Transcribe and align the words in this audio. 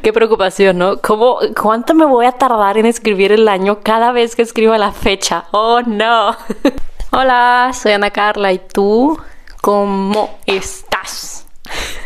Qué 0.02 0.12
preocupación, 0.12 0.78
¿no? 0.78 0.98
¿Cómo, 0.98 1.38
¿Cuánto 1.60 1.94
me 1.94 2.04
voy 2.04 2.26
a 2.26 2.32
tardar 2.32 2.78
en 2.78 2.86
escribir 2.86 3.32
el 3.32 3.48
año 3.48 3.80
cada 3.82 4.12
vez 4.12 4.34
que 4.34 4.42
escribo 4.42 4.76
la 4.76 4.92
fecha? 4.92 5.44
Oh, 5.52 5.80
no. 5.82 6.36
Hola, 7.12 7.72
soy 7.74 7.92
Ana 7.92 8.10
Carla 8.10 8.52
y 8.52 8.58
tú, 8.58 9.20
¿cómo 9.60 10.38
estás? 10.46 11.46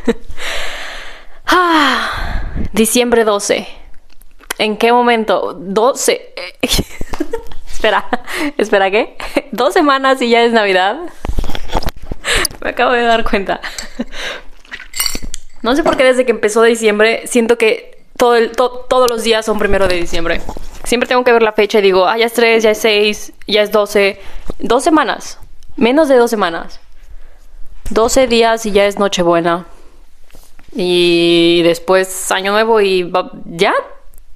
ah, 1.46 2.42
diciembre 2.72 3.24
12. 3.24 3.66
¿En 4.58 4.76
qué 4.76 4.92
momento? 4.92 5.54
12. 5.54 6.34
espera, 7.70 8.06
espera, 8.56 8.90
¿qué? 8.90 9.16
Dos 9.52 9.74
semanas 9.74 10.20
y 10.22 10.30
ya 10.30 10.42
es 10.42 10.52
Navidad. 10.52 10.98
Me 12.62 12.70
acabo 12.70 12.92
de 12.92 13.02
dar 13.02 13.28
cuenta. 13.28 13.60
No 15.64 15.74
sé 15.74 15.82
por 15.82 15.96
qué 15.96 16.04
desde 16.04 16.26
que 16.26 16.32
empezó 16.32 16.62
diciembre 16.62 17.26
siento 17.26 17.56
que 17.56 18.04
todos 18.18 19.10
los 19.10 19.22
días 19.22 19.46
son 19.46 19.58
primero 19.58 19.88
de 19.88 19.96
diciembre. 19.96 20.42
Siempre 20.84 21.08
tengo 21.08 21.24
que 21.24 21.32
ver 21.32 21.42
la 21.42 21.52
fecha 21.52 21.78
y 21.78 21.82
digo, 21.82 22.06
ah, 22.06 22.18
ya 22.18 22.26
es 22.26 22.34
3, 22.34 22.62
ya 22.62 22.70
es 22.72 22.78
6, 22.78 23.32
ya 23.46 23.62
es 23.62 23.72
12. 23.72 24.20
Dos 24.58 24.84
semanas. 24.84 25.38
Menos 25.76 26.10
de 26.10 26.16
dos 26.16 26.28
semanas. 26.28 26.80
12 27.88 28.26
días 28.26 28.66
y 28.66 28.72
ya 28.72 28.84
es 28.84 28.98
Nochebuena. 28.98 29.64
Y 30.72 31.62
después 31.62 32.30
Año 32.30 32.52
Nuevo 32.52 32.82
y 32.82 33.10
ya. 33.46 33.72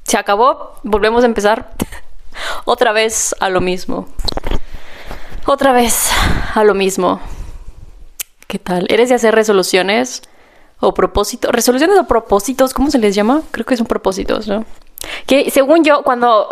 Se 0.04 0.16
acabó. 0.16 0.80
Volvemos 0.82 1.24
a 1.24 1.26
empezar. 1.26 1.74
Otra 2.64 2.92
vez 2.92 3.34
a 3.38 3.50
lo 3.50 3.60
mismo. 3.60 4.08
Otra 5.44 5.72
vez 5.72 6.08
a 6.54 6.64
lo 6.64 6.72
mismo. 6.72 7.20
¿Qué 8.46 8.58
tal? 8.58 8.86
¿Eres 8.88 9.10
de 9.10 9.16
hacer 9.16 9.34
resoluciones? 9.34 10.22
O 10.80 10.94
propósitos, 10.94 11.50
resoluciones 11.50 11.98
o 11.98 12.04
propósitos, 12.04 12.72
¿cómo 12.72 12.90
se 12.90 12.98
les 12.98 13.14
llama? 13.14 13.42
Creo 13.50 13.66
que 13.66 13.76
son 13.76 13.86
propósitos, 13.86 14.46
¿no? 14.46 14.64
Que 15.26 15.50
según 15.50 15.84
yo, 15.84 16.02
cuando, 16.02 16.48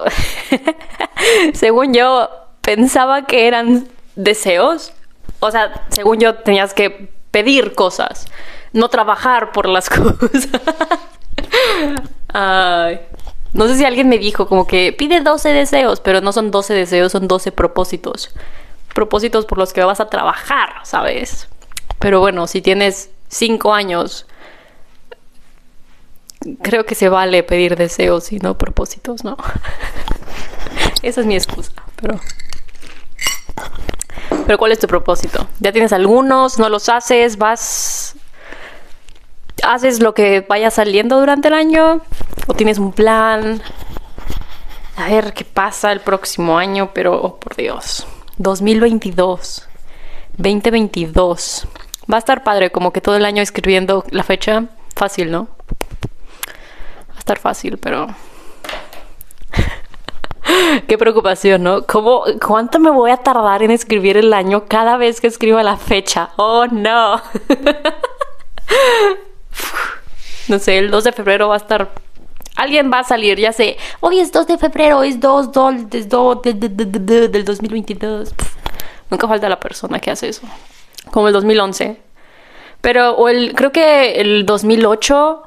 según 1.54 1.94
yo, 1.94 2.28
pensaba 2.60 3.26
que 3.26 3.46
eran 3.46 3.88
deseos, 4.16 4.92
o 5.40 5.50
sea, 5.50 5.86
según 5.88 6.18
yo 6.18 6.34
tenías 6.36 6.74
que 6.74 7.10
pedir 7.30 7.74
cosas, 7.74 8.26
no 8.72 8.88
trabajar 8.88 9.52
por 9.52 9.68
las 9.68 9.88
cosas. 9.90 10.48
No 13.52 13.68
sé 13.68 13.76
si 13.76 13.84
alguien 13.84 14.08
me 14.08 14.18
dijo 14.18 14.48
como 14.48 14.66
que 14.66 14.92
pide 14.92 15.20
12 15.20 15.48
deseos, 15.50 16.00
pero 16.00 16.20
no 16.20 16.32
son 16.32 16.50
12 16.50 16.74
deseos, 16.74 17.12
son 17.12 17.26
12 17.26 17.52
propósitos. 17.52 18.30
Propósitos 18.94 19.46
por 19.46 19.58
los 19.58 19.72
que 19.72 19.82
vas 19.82 20.00
a 20.00 20.10
trabajar, 20.10 20.74
¿sabes? 20.82 21.48
Pero 21.98 22.20
bueno, 22.20 22.46
si 22.46 22.60
tienes 22.60 23.10
cinco 23.28 23.72
años, 23.72 24.26
creo 26.62 26.84
que 26.84 26.94
se 26.94 27.08
vale 27.08 27.42
pedir 27.42 27.76
deseos 27.76 28.32
y 28.32 28.38
no 28.38 28.56
propósitos, 28.58 29.24
¿no? 29.24 29.36
Esa 31.02 31.20
es 31.20 31.26
mi 31.26 31.34
excusa, 31.34 31.72
pero... 32.00 32.20
Pero 34.46 34.58
¿cuál 34.58 34.72
es 34.72 34.78
tu 34.78 34.86
propósito? 34.86 35.48
¿Ya 35.58 35.72
tienes 35.72 35.92
algunos? 35.92 36.58
¿No 36.58 36.68
los 36.68 36.88
haces? 36.88 37.36
¿Vas... 37.36 38.16
¿Haces 39.64 40.00
lo 40.00 40.14
que 40.14 40.44
vaya 40.48 40.70
saliendo 40.70 41.18
durante 41.18 41.48
el 41.48 41.54
año? 41.54 42.00
¿O 42.46 42.54
tienes 42.54 42.78
un 42.78 42.92
plan? 42.92 43.60
A 44.96 45.08
ver 45.08 45.32
qué 45.32 45.44
pasa 45.44 45.90
el 45.92 46.00
próximo 46.00 46.58
año, 46.58 46.90
pero, 46.94 47.20
oh, 47.20 47.40
por 47.40 47.56
Dios. 47.56 48.06
2022. 48.38 49.68
2022. 50.36 51.66
Va 52.10 52.16
a 52.16 52.18
estar 52.18 52.44
padre, 52.44 52.70
como 52.70 52.92
que 52.92 53.00
todo 53.00 53.16
el 53.16 53.24
año 53.24 53.42
escribiendo 53.42 54.04
la 54.10 54.22
fecha. 54.22 54.64
Fácil, 54.94 55.32
¿no? 55.32 55.48
Va 57.10 57.16
a 57.16 57.18
estar 57.18 57.38
fácil, 57.38 57.78
pero. 57.78 58.06
Qué 60.86 60.96
preocupación, 60.96 61.64
¿no? 61.64 61.84
¿Cómo, 61.84 62.22
¿Cuánto 62.46 62.78
me 62.78 62.90
voy 62.90 63.10
a 63.10 63.16
tardar 63.16 63.64
en 63.64 63.72
escribir 63.72 64.16
el 64.16 64.32
año 64.32 64.66
cada 64.68 64.96
vez 64.96 65.20
que 65.20 65.26
escribo 65.26 65.60
la 65.62 65.76
fecha? 65.76 66.30
Oh, 66.36 66.66
no. 66.66 67.20
no 70.48 70.58
sé, 70.60 70.78
el 70.78 70.92
2 70.92 71.04
de 71.04 71.12
febrero 71.12 71.48
va 71.48 71.54
a 71.54 71.58
estar. 71.58 71.90
Alguien 72.54 72.90
va 72.92 73.00
a 73.00 73.04
salir, 73.04 73.38
ya 73.38 73.52
sé. 73.52 73.76
Hoy 73.98 74.20
es 74.20 74.30
2 74.30 74.46
de 74.46 74.58
febrero, 74.58 75.02
es 75.02 75.18
2, 75.18 75.50
2, 75.50 75.74
2 76.08 76.42
del 76.42 77.44
2022. 77.44 78.32
Nunca 79.10 79.26
falta 79.26 79.48
la 79.48 79.58
persona 79.58 79.98
que 79.98 80.12
hace 80.12 80.28
eso 80.28 80.46
como 81.10 81.28
el 81.28 81.32
2011. 81.32 81.96
Pero 82.80 83.12
o 83.12 83.28
el, 83.28 83.54
creo 83.54 83.72
que 83.72 84.20
el 84.20 84.46
2008, 84.46 85.42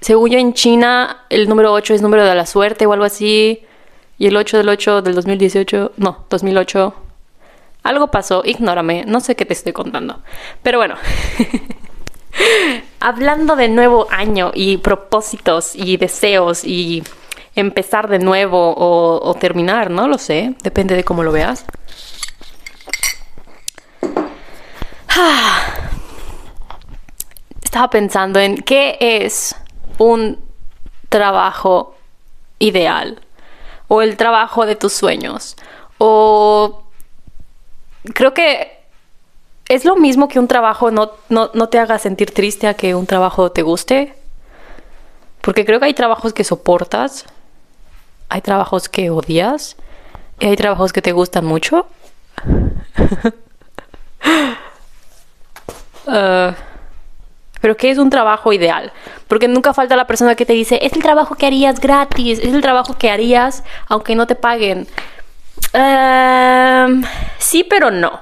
según 0.00 0.30
yo 0.30 0.38
en 0.38 0.54
China, 0.54 1.24
el 1.30 1.48
número 1.48 1.72
8 1.72 1.94
es 1.94 2.02
número 2.02 2.24
de 2.24 2.34
la 2.34 2.46
suerte 2.46 2.86
o 2.86 2.92
algo 2.92 3.04
así. 3.04 3.64
Y 4.18 4.26
el 4.26 4.36
8 4.36 4.58
del 4.58 4.68
8 4.68 5.02
del 5.02 5.14
2018, 5.14 5.92
no, 5.96 6.24
2008. 6.28 6.94
Algo 7.82 8.08
pasó, 8.08 8.42
ignórame, 8.44 9.04
no 9.06 9.20
sé 9.20 9.36
qué 9.36 9.46
te 9.46 9.54
estoy 9.54 9.72
contando. 9.72 10.20
Pero 10.62 10.78
bueno, 10.78 10.96
hablando 13.00 13.56
de 13.56 13.68
nuevo 13.68 14.06
año 14.10 14.50
y 14.54 14.76
propósitos 14.76 15.74
y 15.74 15.96
deseos 15.96 16.64
y 16.64 17.02
empezar 17.54 18.08
de 18.08 18.18
nuevo 18.18 18.74
o, 18.74 19.26
o 19.26 19.34
terminar, 19.34 19.90
no 19.90 20.08
lo 20.08 20.18
sé, 20.18 20.54
depende 20.62 20.94
de 20.94 21.04
cómo 21.04 21.22
lo 21.22 21.32
veas. 21.32 21.64
Estaba 27.62 27.90
pensando 27.90 28.40
en 28.40 28.62
qué 28.62 28.96
es 29.00 29.54
un 29.98 30.38
trabajo 31.08 31.96
ideal 32.58 33.20
o 33.88 34.02
el 34.02 34.16
trabajo 34.16 34.66
de 34.66 34.76
tus 34.76 34.92
sueños 34.92 35.56
o 35.98 36.84
creo 38.14 38.34
que 38.34 38.78
es 39.68 39.84
lo 39.84 39.96
mismo 39.96 40.28
que 40.28 40.38
un 40.38 40.48
trabajo 40.48 40.90
no, 40.90 41.12
no, 41.28 41.50
no, 41.54 41.68
te 41.68 41.78
haga 41.78 41.98
sentir 41.98 42.32
triste 42.32 42.66
a 42.66 42.74
que 42.74 42.96
un 42.96 43.06
trabajo 43.06 43.52
te 43.52 43.62
guste. 43.62 44.14
Porque 45.42 45.64
creo 45.64 45.78
que 45.78 45.86
hay 45.86 45.94
trabajos 45.94 46.32
que 46.32 46.42
soportas, 46.42 47.24
hay 48.28 48.40
trabajos 48.40 48.88
que 48.88 49.10
odias 49.10 49.76
y 50.40 50.46
hay 50.46 50.56
trabajos 50.56 50.92
que 50.92 51.02
te 51.02 51.12
gustan 51.12 51.44
mucho. 51.44 51.86
Uh, 56.06 56.52
pero 57.60 57.76
¿qué 57.76 57.90
es 57.90 57.98
un 57.98 58.10
trabajo 58.10 58.52
ideal? 58.52 58.92
Porque 59.28 59.48
nunca 59.48 59.74
falta 59.74 59.96
la 59.96 60.06
persona 60.06 60.34
que 60.34 60.46
te 60.46 60.54
dice, 60.54 60.78
es 60.82 60.92
el 60.94 61.02
trabajo 61.02 61.34
que 61.34 61.46
harías 61.46 61.80
gratis, 61.80 62.38
es 62.38 62.54
el 62.54 62.62
trabajo 62.62 62.96
que 62.96 63.10
harías 63.10 63.64
aunque 63.88 64.14
no 64.14 64.26
te 64.26 64.34
paguen. 64.34 64.86
Um, 65.74 67.04
sí, 67.38 67.64
pero 67.64 67.90
no. 67.90 68.20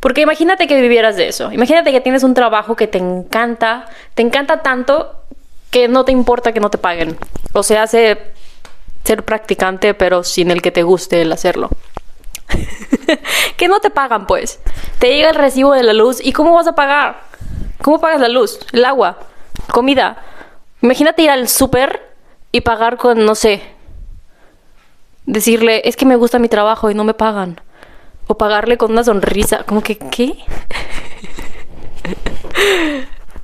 Porque 0.00 0.20
imagínate 0.20 0.68
que 0.68 0.80
vivieras 0.80 1.16
de 1.16 1.28
eso. 1.28 1.50
Imagínate 1.50 1.90
que 1.90 2.00
tienes 2.00 2.22
un 2.22 2.34
trabajo 2.34 2.76
que 2.76 2.86
te 2.86 2.98
encanta, 2.98 3.86
te 4.14 4.22
encanta 4.22 4.62
tanto 4.62 5.24
que 5.70 5.88
no 5.88 6.04
te 6.04 6.12
importa 6.12 6.52
que 6.52 6.60
no 6.60 6.70
te 6.70 6.78
paguen. 6.78 7.18
O 7.52 7.64
sea, 7.64 7.82
hace 7.82 8.18
ser 9.02 9.24
practicante, 9.24 9.94
pero 9.94 10.22
sin 10.22 10.50
el 10.50 10.62
que 10.62 10.70
te 10.70 10.84
guste 10.84 11.22
el 11.22 11.32
hacerlo. 11.32 11.70
que 13.56 13.68
no 13.68 13.80
te 13.80 13.90
pagan, 13.90 14.26
pues. 14.26 14.60
Te 14.98 15.08
llega 15.08 15.30
el 15.30 15.34
recibo 15.34 15.72
de 15.72 15.82
la 15.82 15.92
luz 15.92 16.20
y 16.22 16.32
¿cómo 16.32 16.54
vas 16.54 16.66
a 16.66 16.74
pagar? 16.74 17.20
¿Cómo 17.82 18.00
pagas 18.00 18.20
la 18.20 18.28
luz? 18.28 18.58
El 18.72 18.84
agua, 18.84 19.18
comida. 19.70 20.22
Imagínate 20.82 21.22
ir 21.22 21.30
al 21.30 21.48
súper 21.48 22.02
y 22.52 22.62
pagar 22.62 22.96
con, 22.96 23.24
no 23.24 23.34
sé, 23.34 23.62
decirle, 25.26 25.82
es 25.84 25.96
que 25.96 26.06
me 26.06 26.16
gusta 26.16 26.38
mi 26.38 26.48
trabajo 26.48 26.90
y 26.90 26.94
no 26.94 27.04
me 27.04 27.14
pagan. 27.14 27.60
O 28.28 28.38
pagarle 28.38 28.76
con 28.76 28.92
una 28.92 29.04
sonrisa. 29.04 29.64
Como 29.64 29.82
que, 29.82 29.98
¿qué? 29.98 30.32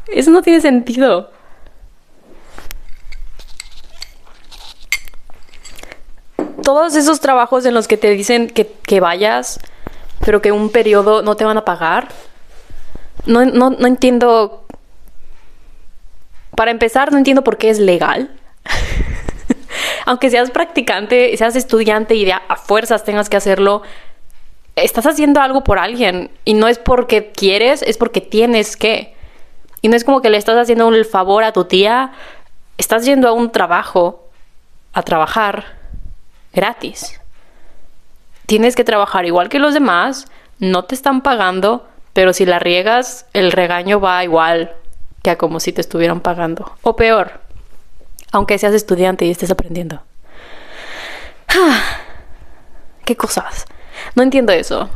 Eso 0.09 0.31
no 0.31 0.43
tiene 0.43 0.61
sentido. 0.61 1.31
Todos 6.63 6.95
esos 6.95 7.21
trabajos 7.21 7.65
en 7.67 7.75
los 7.75 7.89
que 7.89 7.97
te 7.97 8.11
dicen 8.11 8.49
que, 8.49 9.01
vayas, 9.01 9.61
pero 10.21 10.43
que 10.43 10.53
un 10.53 10.71
periodo 10.71 11.23
no 11.23 11.37
te 11.37 11.45
van 11.45 11.57
a 11.57 11.65
pagar, 11.65 12.09
no, 13.27 13.45
no, 13.45 13.87
entiendo. 13.87 14.67
Para 16.57 16.71
empezar, 16.71 17.13
no 17.13 17.19
entiendo 17.19 17.45
por 17.45 17.57
qué 17.57 17.71
es 17.71 17.79
legal. 17.79 18.31
Aunque 20.07 20.31
seas 20.31 20.51
practicante, 20.51 21.37
seas 21.37 21.57
estudiante 21.57 22.15
y 22.15 22.25
de 22.25 22.33
a 22.33 22.57
fuerzas 22.57 23.05
tengas 23.05 23.31
que 23.31 23.37
hacerlo, 23.37 23.83
estás 24.77 25.07
haciendo 25.07 25.41
algo 25.41 25.65
por 25.65 25.79
alguien. 25.79 26.31
Y 26.45 26.55
no 26.55 26.69
es 26.69 26.79
porque 26.79 27.31
quieres, 27.31 27.83
es 27.83 27.97
porque 27.97 28.21
tienes 28.21 28.77
que. 28.77 29.15
Y 29.81 29.89
no 29.89 29.97
es 29.97 30.05
como 30.05 30.21
que 30.21 30.31
le 30.31 30.37
estás 30.37 30.57
haciendo 30.57 30.89
un 30.89 31.05
favor 31.05 31.45
a 31.45 31.53
tu 31.53 31.65
tía. 31.65 32.13
Estás 32.77 33.05
yendo 33.05 33.29
a 33.29 33.33
un 33.33 33.51
trabajo, 33.51 34.29
a 34.93 35.03
trabajar 35.03 35.82
gratis. 36.53 37.21
Tienes 38.47 38.77
que 38.77 38.85
trabajar 38.85 39.25
igual 39.25 39.49
que 39.49 39.59
los 39.59 39.75
demás, 39.75 40.27
no 40.59 40.85
te 40.85 40.95
están 40.95 41.23
pagando, 41.23 41.89
pero 42.13 42.33
si 42.33 42.45
la 42.45 42.59
riegas, 42.59 43.27
el 43.33 43.53
regaño 43.53 44.01
va 44.01 44.23
igual 44.25 44.75
que 45.23 45.31
a 45.31 45.39
como 45.39 45.61
si 45.61 45.73
te 45.73 45.81
estuvieran 45.81 46.21
pagando. 46.21 46.73
O 46.83 46.97
peor, 46.97 47.41
aunque 48.33 48.59
seas 48.59 48.75
estudiante 48.75 49.25
y 49.25 49.31
estés 49.31 49.51
aprendiendo. 49.51 50.03
¿Qué 53.05 53.17
cosas? 53.17 53.67
No 54.15 54.23
entiendo 54.23 54.53
eso. 54.53 54.89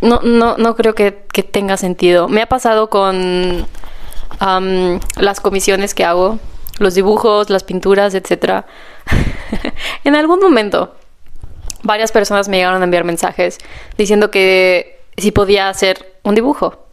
No, 0.00 0.20
no, 0.22 0.56
no 0.56 0.74
creo 0.74 0.94
que, 0.94 1.12
tenga 1.12 1.76
sentido. 1.76 2.28
Me 2.28 2.42
ha 2.42 2.46
pasado 2.46 2.90
con 2.90 3.66
las 4.40 5.40
comisiones 5.40 5.94
que 5.94 6.04
hago, 6.04 6.38
los 6.78 6.94
dibujos, 6.94 7.50
las 7.50 7.62
pinturas, 7.62 8.14
etc. 8.14 8.64
en 10.04 10.14
algún 10.14 10.40
momento, 10.40 10.94
varias 11.82 12.12
personas 12.12 12.48
me 12.48 12.58
llegaron 12.58 12.80
a 12.80 12.84
enviar 12.84 13.04
mensajes 13.04 13.58
diciendo 13.96 14.30
que 14.30 15.00
si 15.16 15.32
podía 15.32 15.68
hacer 15.68 16.18
un 16.22 16.34
dibujo. 16.34 16.86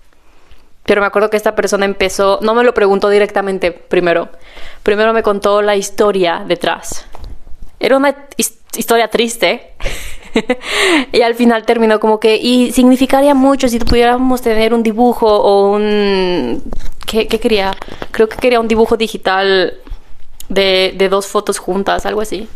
Pero 0.85 1.01
me 1.01 1.07
acuerdo 1.07 1.29
que 1.29 1.37
esta 1.37 1.55
persona 1.55 1.85
empezó, 1.85 2.39
no 2.41 2.55
me 2.55 2.63
lo 2.63 2.73
preguntó 2.73 3.09
directamente 3.09 3.71
primero, 3.71 4.29
primero 4.81 5.13
me 5.13 5.21
contó 5.21 5.61
la 5.61 5.75
historia 5.75 6.43
detrás. 6.47 7.05
Era 7.79 7.97
una 7.97 8.15
historia 8.75 9.07
triste. 9.07 9.73
y 11.11 11.21
al 11.21 11.35
final 11.35 11.65
terminó 11.65 11.99
como 11.99 12.19
que, 12.19 12.37
y 12.37 12.71
significaría 12.71 13.33
mucho 13.33 13.67
si 13.67 13.79
pudiéramos 13.79 14.41
tener 14.41 14.73
un 14.73 14.83
dibujo 14.83 15.27
o 15.27 15.71
un... 15.71 16.63
¿Qué, 17.05 17.27
quería? 17.27 17.75
Creo 18.11 18.29
que 18.29 18.37
quería 18.37 18.59
un 18.59 18.67
dibujo 18.67 18.95
digital 18.95 19.79
de, 20.49 20.93
de 20.95 21.09
dos 21.09 21.27
fotos 21.27 21.57
juntas, 21.59 22.05
algo 22.05 22.21
así. 22.21 22.47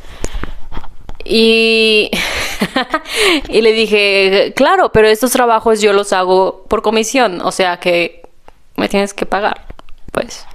Y, 1.26 2.12
y 3.50 3.62
le 3.62 3.72
dije, 3.72 4.54
claro, 4.56 4.92
pero 4.92 5.08
estos 5.08 5.32
trabajos 5.32 5.82
yo 5.82 5.94
los 5.94 6.12
hago 6.14 6.66
por 6.68 6.82
comisión, 6.82 7.42
o 7.42 7.52
sea 7.52 7.78
que 7.78 8.24
me 8.76 8.90
tienes 8.90 9.14
que 9.14 9.26
pagar, 9.26 9.66
pues. 10.12 10.46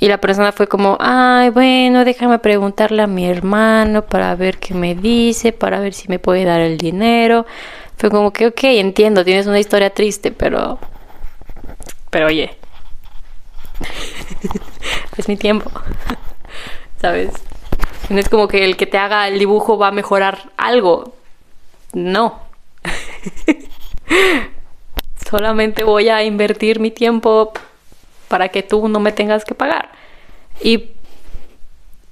Y 0.00 0.08
la 0.08 0.18
persona 0.18 0.50
fue 0.50 0.66
como, 0.66 0.96
ay, 1.00 1.50
bueno, 1.50 2.04
déjame 2.04 2.38
preguntarle 2.40 3.02
a 3.02 3.06
mi 3.06 3.24
hermano 3.26 4.02
para 4.02 4.34
ver 4.34 4.58
qué 4.58 4.74
me 4.74 4.96
dice, 4.96 5.52
para 5.52 5.78
ver 5.78 5.94
si 5.94 6.08
me 6.08 6.18
puede 6.18 6.44
dar 6.44 6.60
el 6.60 6.76
dinero. 6.76 7.46
Fue 7.96 8.10
como 8.10 8.32
que, 8.32 8.48
ok, 8.48 8.64
entiendo, 8.64 9.24
tienes 9.24 9.46
una 9.46 9.60
historia 9.60 9.90
triste, 9.90 10.32
pero... 10.32 10.78
Pero 12.10 12.26
oye, 12.26 12.56
es 15.16 15.28
mi 15.28 15.36
tiempo, 15.36 15.70
¿sabes? 17.02 17.32
No 18.08 18.20
es 18.20 18.28
como 18.28 18.48
que 18.48 18.64
el 18.64 18.76
que 18.76 18.86
te 18.86 18.96
haga 18.96 19.28
el 19.28 19.38
dibujo 19.38 19.76
va 19.76 19.88
a 19.88 19.92
mejorar 19.92 20.50
algo. 20.56 21.14
No. 21.92 22.40
Solamente 25.28 25.82
voy 25.82 26.08
a 26.08 26.22
invertir 26.22 26.78
mi 26.78 26.90
tiempo 26.90 27.52
para 28.28 28.48
que 28.48 28.62
tú 28.62 28.88
no 28.88 29.00
me 29.00 29.12
tengas 29.12 29.44
que 29.44 29.54
pagar. 29.54 29.90
Y, 30.60 30.90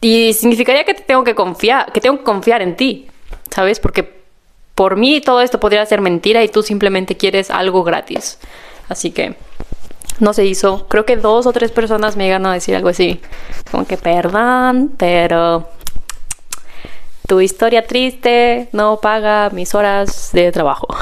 y 0.01 0.33
significaría 0.33 0.85
que 0.85 0.95
te 0.95 1.03
tengo 1.03 1.23
que 1.23 1.35
confiar, 1.35 1.93
que 1.93 2.01
tengo 2.01 2.19
que 2.19 2.25
confiar 2.25 2.61
en 2.61 2.77
ti, 2.77 3.07
¿sabes? 3.51 3.79
Porque 3.79 4.21
por 4.75 4.97
mí 4.97 5.21
todo 5.21 5.41
esto 5.41 5.61
podría 5.61 5.87
ser 5.87 6.01
mentira 6.01 6.43
y 6.43 6.49
tú 6.49 6.63
simplemente 6.63 7.17
quieres 7.17 7.51
algo 7.51 7.85
gratis. 7.85 8.39
Así 8.89 9.13
que 9.13 9.37
no 10.21 10.33
se 10.33 10.45
hizo. 10.45 10.87
Creo 10.89 11.05
que 11.05 11.17
dos 11.17 11.47
o 11.47 11.53
tres 11.53 11.73
personas 11.73 12.17
me 12.17 12.25
llegaron 12.25 12.47
a 12.47 12.55
decir 12.55 12.77
algo 12.77 12.89
así. 12.89 13.21
Como 13.71 13.87
que 13.87 13.97
perdón, 13.97 14.93
pero 14.97 15.69
tu 17.27 17.41
historia 17.41 17.87
triste 17.87 18.69
no 18.73 18.99
paga 18.99 19.51
mis 19.51 19.75
horas 19.75 20.31
de 20.33 20.51
trabajo. 20.53 20.89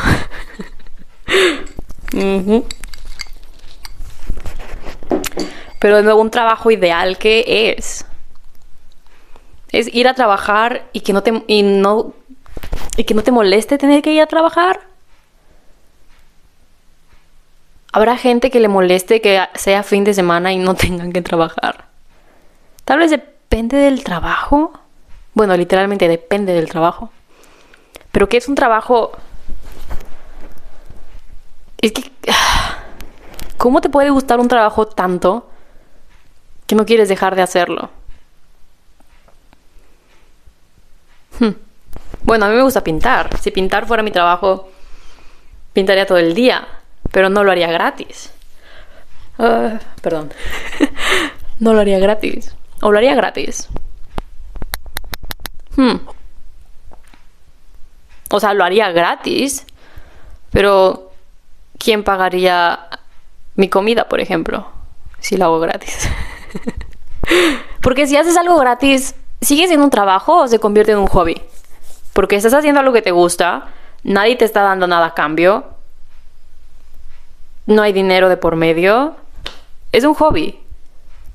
Pero 5.81 5.97
de 5.97 6.03
nuevo, 6.03 6.21
un 6.21 6.31
trabajo 6.31 6.71
ideal, 6.71 7.19
¿qué 7.19 7.75
es? 7.77 8.05
Es 9.71 9.93
ir 9.95 10.09
a 10.09 10.15
trabajar 10.15 10.89
y 10.93 11.01
que 11.01 11.13
no 11.13 11.23
te, 11.23 11.45
y 11.47 13.05
que 13.05 13.15
no 13.15 13.23
te 13.23 13.31
moleste 13.31 13.79
tener 13.79 14.03
que 14.03 14.13
ir 14.13 14.23
a 14.23 14.27
trabajar. 14.27 14.78
Habrá 17.99 18.17
gente 18.17 18.53
que 18.53 18.61
le 18.61 18.69
moleste 18.69 19.21
que 19.21 19.43
sea 19.57 19.83
fin 19.83 20.05
de 20.05 20.15
semana 20.15 20.53
y 20.53 20.59
no 20.59 20.75
tengan 20.77 21.13
que 21.13 21.21
trabajar. 21.21 21.87
Tal 22.85 23.01
vez 23.01 23.11
depende 23.11 23.77
del 23.77 24.05
trabajo. 24.05 24.73
Bueno, 25.35 25.57
literalmente 25.57 26.07
depende 26.07 26.53
del 26.53 26.69
trabajo. 26.69 27.11
Pero 28.13 28.29
¿qué 28.29 28.37
es 28.37 28.47
un 28.47 28.55
trabajo 28.55 29.11
es 31.79 31.91
que, 31.91 32.13
¿cómo 33.57 33.81
te 33.81 33.89
puede 33.89 34.11
gustar 34.11 34.39
un 34.39 34.47
trabajo 34.47 34.87
tanto 34.87 35.51
que 36.69 36.77
no 36.77 36.87
quieres 36.87 37.09
dejar 37.09 37.35
de 37.35 37.43
hacerlo? 37.43 37.91
Hmm. 41.41 41.51
Bueno, 42.23 42.47
a 42.47 42.49
mí 42.49 42.55
me 42.55 42.63
gusta 42.63 42.85
pintar. 42.85 43.37
Si 43.39 43.51
pintar 43.51 43.89
fuera 43.89 44.05
mi 44.05 44.13
trabajo, 44.13 44.69
pintaría 45.73 46.07
todo 46.07 46.19
el 46.19 46.33
día, 46.33 46.78
pero 47.13 47.31
no 47.31 47.45
lo 47.45 47.51
haría 47.51 47.71
gratis. 47.71 48.33
Ah, 49.39 49.79
perdón. 50.03 50.33
no 51.61 51.75
lo 51.75 51.81
haría 51.81 51.99
gratis. 51.99 52.55
O 52.81 52.93
lo 52.93 52.99
haría 52.99 53.15
gratis. 53.15 53.69
Hmm. 55.77 55.97
O 58.31 58.41
sea, 58.41 58.53
lo 58.53 58.65
haría 58.65 58.91
gratis, 58.93 59.65
pero 60.51 61.13
¿quién 61.79 62.05
pagaría 62.05 62.89
mi 63.55 63.69
comida, 63.69 64.09
por 64.09 64.21
ejemplo? 64.21 64.69
Si 65.21 65.37
lo 65.37 65.47
hago 65.47 65.61
gratis. 65.61 66.09
Porque 67.81 68.07
si 68.07 68.17
haces 68.17 68.37
algo 68.37 68.59
gratis, 68.59 69.15
¿sigue 69.41 69.67
siendo 69.67 69.85
un 69.85 69.91
trabajo 69.91 70.43
o 70.43 70.49
se 70.49 70.59
convierte 70.59 70.93
en 70.93 70.99
un 70.99 71.07
hobby? 71.07 71.41
Porque 72.13 72.37
estás 72.37 72.55
haciendo 72.55 72.81
algo 72.81 72.93
que 72.93 73.03
te 73.03 73.13
gusta, 73.13 73.69
nadie 74.03 74.37
te 74.37 74.45
está 74.45 74.63
dando 74.63 74.87
nada 74.87 75.07
a 75.07 75.15
cambio, 75.15 75.78
no 77.69 77.83
hay 77.83 77.93
dinero 77.93 78.31
de 78.31 78.39
por 78.39 78.57
medio, 78.57 79.15
es 79.93 80.03
un 80.05 80.15
hobby. 80.15 80.59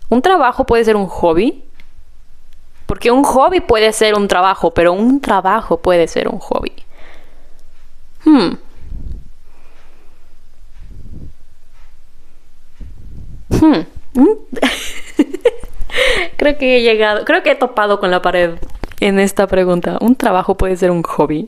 ¿Un 0.10 0.24
trabajo 0.24 0.66
puede 0.66 0.84
ser 0.84 0.96
un 0.96 1.06
hobby? 1.06 1.64
Porque 2.88 3.12
un 3.12 3.24
hobby 3.24 3.60
puede 3.60 3.94
ser 3.94 4.16
un 4.16 4.28
trabajo, 4.28 4.74
pero 4.74 4.94
un 4.94 5.22
trabajo 5.22 5.78
puede 5.78 6.08
ser 6.08 6.28
un 6.28 6.40
hobby. 6.40 6.74
Hmm. 8.26 8.56
Hmm. 13.52 13.82
creo 16.38 16.58
que 16.58 16.78
he 16.78 16.82
llegado, 16.82 17.26
creo 17.26 17.44
que 17.44 17.52
he 17.52 17.56
topado 17.56 18.00
con 18.00 18.10
la 18.10 18.24
pared 18.24 18.58
en 19.00 19.20
esta 19.20 19.46
pregunta. 19.46 20.00
¿Un 20.02 20.16
trabajo 20.16 20.58
puede 20.58 20.78
ser 20.78 20.90
un 20.90 21.04
hobby? 21.04 21.48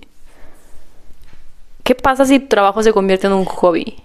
¿Qué 1.83 1.95
pasa 1.95 2.25
si 2.25 2.37
tu 2.39 2.47
trabajo 2.49 2.83
se 2.83 2.93
convierte 2.93 3.25
en 3.25 3.33
un 3.33 3.45
hobby? 3.45 4.04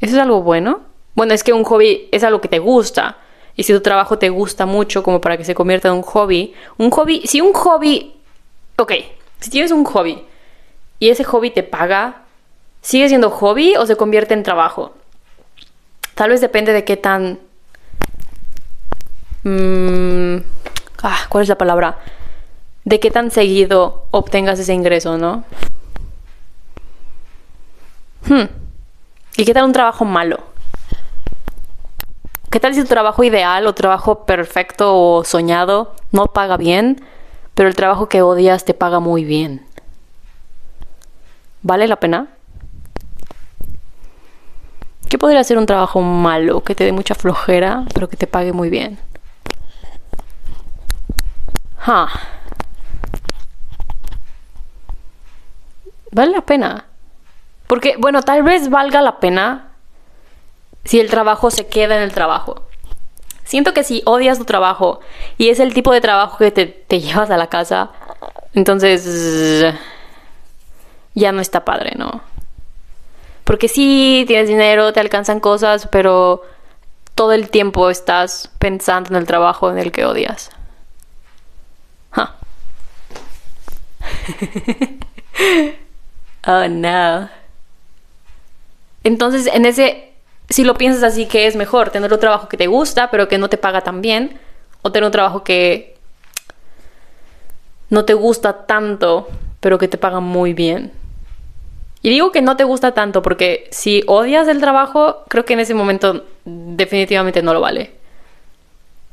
¿Eso 0.00 0.16
es 0.16 0.22
algo 0.22 0.42
bueno? 0.42 0.80
Bueno, 1.14 1.34
es 1.34 1.44
que 1.44 1.52
un 1.52 1.64
hobby 1.64 2.08
es 2.12 2.24
algo 2.24 2.40
que 2.40 2.48
te 2.48 2.58
gusta. 2.58 3.18
Y 3.56 3.62
si 3.62 3.72
tu 3.72 3.80
trabajo 3.80 4.18
te 4.18 4.28
gusta 4.30 4.66
mucho 4.66 5.02
como 5.02 5.20
para 5.20 5.36
que 5.36 5.44
se 5.44 5.54
convierta 5.54 5.88
en 5.88 5.94
un 5.94 6.02
hobby, 6.02 6.54
un 6.76 6.90
hobby, 6.90 7.22
si 7.26 7.40
un 7.40 7.52
hobby, 7.52 8.14
ok, 8.76 8.92
si 9.40 9.50
tienes 9.50 9.70
un 9.70 9.84
hobby 9.84 10.24
y 10.98 11.10
ese 11.10 11.22
hobby 11.24 11.50
te 11.50 11.62
paga, 11.62 12.22
¿sigue 12.80 13.08
siendo 13.08 13.30
hobby 13.30 13.76
o 13.76 13.86
se 13.86 13.96
convierte 13.96 14.34
en 14.34 14.42
trabajo? 14.42 14.94
Tal 16.14 16.30
vez 16.30 16.40
depende 16.40 16.72
de 16.72 16.84
qué 16.84 16.96
tan... 16.96 17.38
Mm, 19.44 20.38
ah, 21.02 21.26
¿Cuál 21.28 21.42
es 21.42 21.48
la 21.48 21.58
palabra? 21.58 21.98
De 22.84 22.98
qué 22.98 23.10
tan 23.10 23.30
seguido 23.30 24.06
obtengas 24.10 24.58
ese 24.58 24.74
ingreso, 24.74 25.16
¿no? 25.16 25.44
Hmm. 28.26 28.63
¿Y 29.36 29.44
qué 29.44 29.52
tal 29.52 29.64
un 29.64 29.72
trabajo 29.72 30.04
malo? 30.04 30.38
¿Qué 32.50 32.60
tal 32.60 32.72
si 32.72 32.82
tu 32.82 32.86
trabajo 32.86 33.24
ideal 33.24 33.66
o 33.66 33.74
trabajo 33.74 34.26
perfecto 34.26 34.96
o 34.96 35.24
soñado 35.24 35.96
no 36.12 36.28
paga 36.28 36.56
bien, 36.56 37.04
pero 37.54 37.68
el 37.68 37.74
trabajo 37.74 38.08
que 38.08 38.22
odias 38.22 38.64
te 38.64 38.74
paga 38.74 39.00
muy 39.00 39.24
bien? 39.24 39.66
¿Vale 41.62 41.88
la 41.88 41.96
pena? 41.96 42.28
¿Qué 45.08 45.18
podría 45.18 45.42
ser 45.42 45.58
un 45.58 45.66
trabajo 45.66 46.00
malo, 46.00 46.62
que 46.62 46.76
te 46.76 46.84
dé 46.84 46.92
mucha 46.92 47.16
flojera, 47.16 47.84
pero 47.92 48.08
que 48.08 48.16
te 48.16 48.28
pague 48.28 48.52
muy 48.52 48.70
bien? 48.70 49.00
Vale 56.12 56.30
la 56.30 56.42
pena. 56.42 56.84
Porque, 57.66 57.96
bueno, 57.98 58.22
tal 58.22 58.42
vez 58.42 58.70
valga 58.70 59.02
la 59.02 59.20
pena 59.20 59.72
si 60.84 61.00
el 61.00 61.10
trabajo 61.10 61.50
se 61.50 61.66
queda 61.66 61.96
en 61.96 62.02
el 62.02 62.12
trabajo. 62.12 62.62
Siento 63.44 63.74
que 63.74 63.84
si 63.84 64.02
odias 64.06 64.38
tu 64.38 64.44
trabajo 64.44 65.00
y 65.38 65.50
es 65.50 65.60
el 65.60 65.74
tipo 65.74 65.92
de 65.92 66.00
trabajo 66.00 66.38
que 66.38 66.50
te, 66.50 66.84
llevas 67.00 67.30
a 67.30 67.36
la 67.36 67.48
casa, 67.48 67.90
entonces 68.54 69.74
ya 71.14 71.32
no 71.32 71.40
está 71.40 71.64
padre, 71.64 71.92
¿no? 71.96 72.22
Porque 73.44 73.68
sí, 73.68 74.24
tienes 74.26 74.48
dinero, 74.48 74.92
te 74.92 75.00
alcanzan 75.00 75.40
cosas, 75.40 75.88
pero 75.90 76.42
todo 77.14 77.32
el 77.32 77.50
tiempo 77.50 77.90
estás 77.90 78.50
pensando 78.58 79.10
en 79.10 79.16
el 79.16 79.26
trabajo 79.26 79.70
en 79.70 79.78
el 79.78 79.92
que 79.92 80.06
odias. 80.06 80.50
oh 86.46 86.68
no. 86.68 87.28
Entonces, 89.04 89.48
en 89.52 89.66
ese, 89.66 90.12
si 90.48 90.64
lo 90.64 90.74
piensas 90.74 91.02
así, 91.02 91.26
¿qué 91.26 91.46
es 91.46 91.56
mejor? 91.56 91.90
¿Tener 91.90 92.12
un 92.12 92.18
trabajo 92.18 92.48
que 92.48 92.56
te 92.56 92.66
gusta, 92.66 93.10
pero 93.10 93.28
que 93.28 93.38
no 93.38 93.48
te 93.48 93.58
paga 93.58 93.82
tan 93.82 94.00
bien? 94.00 94.40
¿O 94.82 94.90
tener 94.90 95.06
un 95.06 95.12
trabajo 95.12 95.44
que 95.44 95.94
no 97.90 98.04
te 98.04 98.14
gusta 98.14 98.66
tanto, 98.66 99.28
pero 99.60 99.78
que 99.78 99.88
te 99.88 99.98
paga 99.98 100.20
muy 100.20 100.54
bien? 100.54 100.92
Y 102.02 102.10
digo 102.10 102.32
que 102.32 102.42
no 102.42 102.56
te 102.56 102.64
gusta 102.64 102.92
tanto 102.92 103.22
porque 103.22 103.66
si 103.70 104.02
odias 104.06 104.46
el 104.48 104.60
trabajo, 104.60 105.24
creo 105.28 105.44
que 105.46 105.54
en 105.54 105.60
ese 105.60 105.72
momento 105.72 106.26
definitivamente 106.44 107.42
no 107.42 107.54
lo 107.54 107.62
vale. 107.62 107.92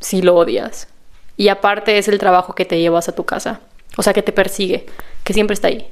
Si 0.01 0.21
lo 0.21 0.35
odias. 0.35 0.89
Y 1.37 1.47
aparte 1.47 1.97
es 1.97 2.09
el 2.09 2.19
trabajo 2.19 2.53
que 2.53 2.65
te 2.65 2.79
llevas 2.79 3.07
a 3.07 3.15
tu 3.15 3.23
casa. 3.23 3.61
O 3.97 4.03
sea, 4.03 4.11
que 4.11 4.21
te 4.21 4.33
persigue, 4.33 4.85
que 5.23 5.33
siempre 5.33 5.53
está 5.53 5.69
ahí. 5.69 5.87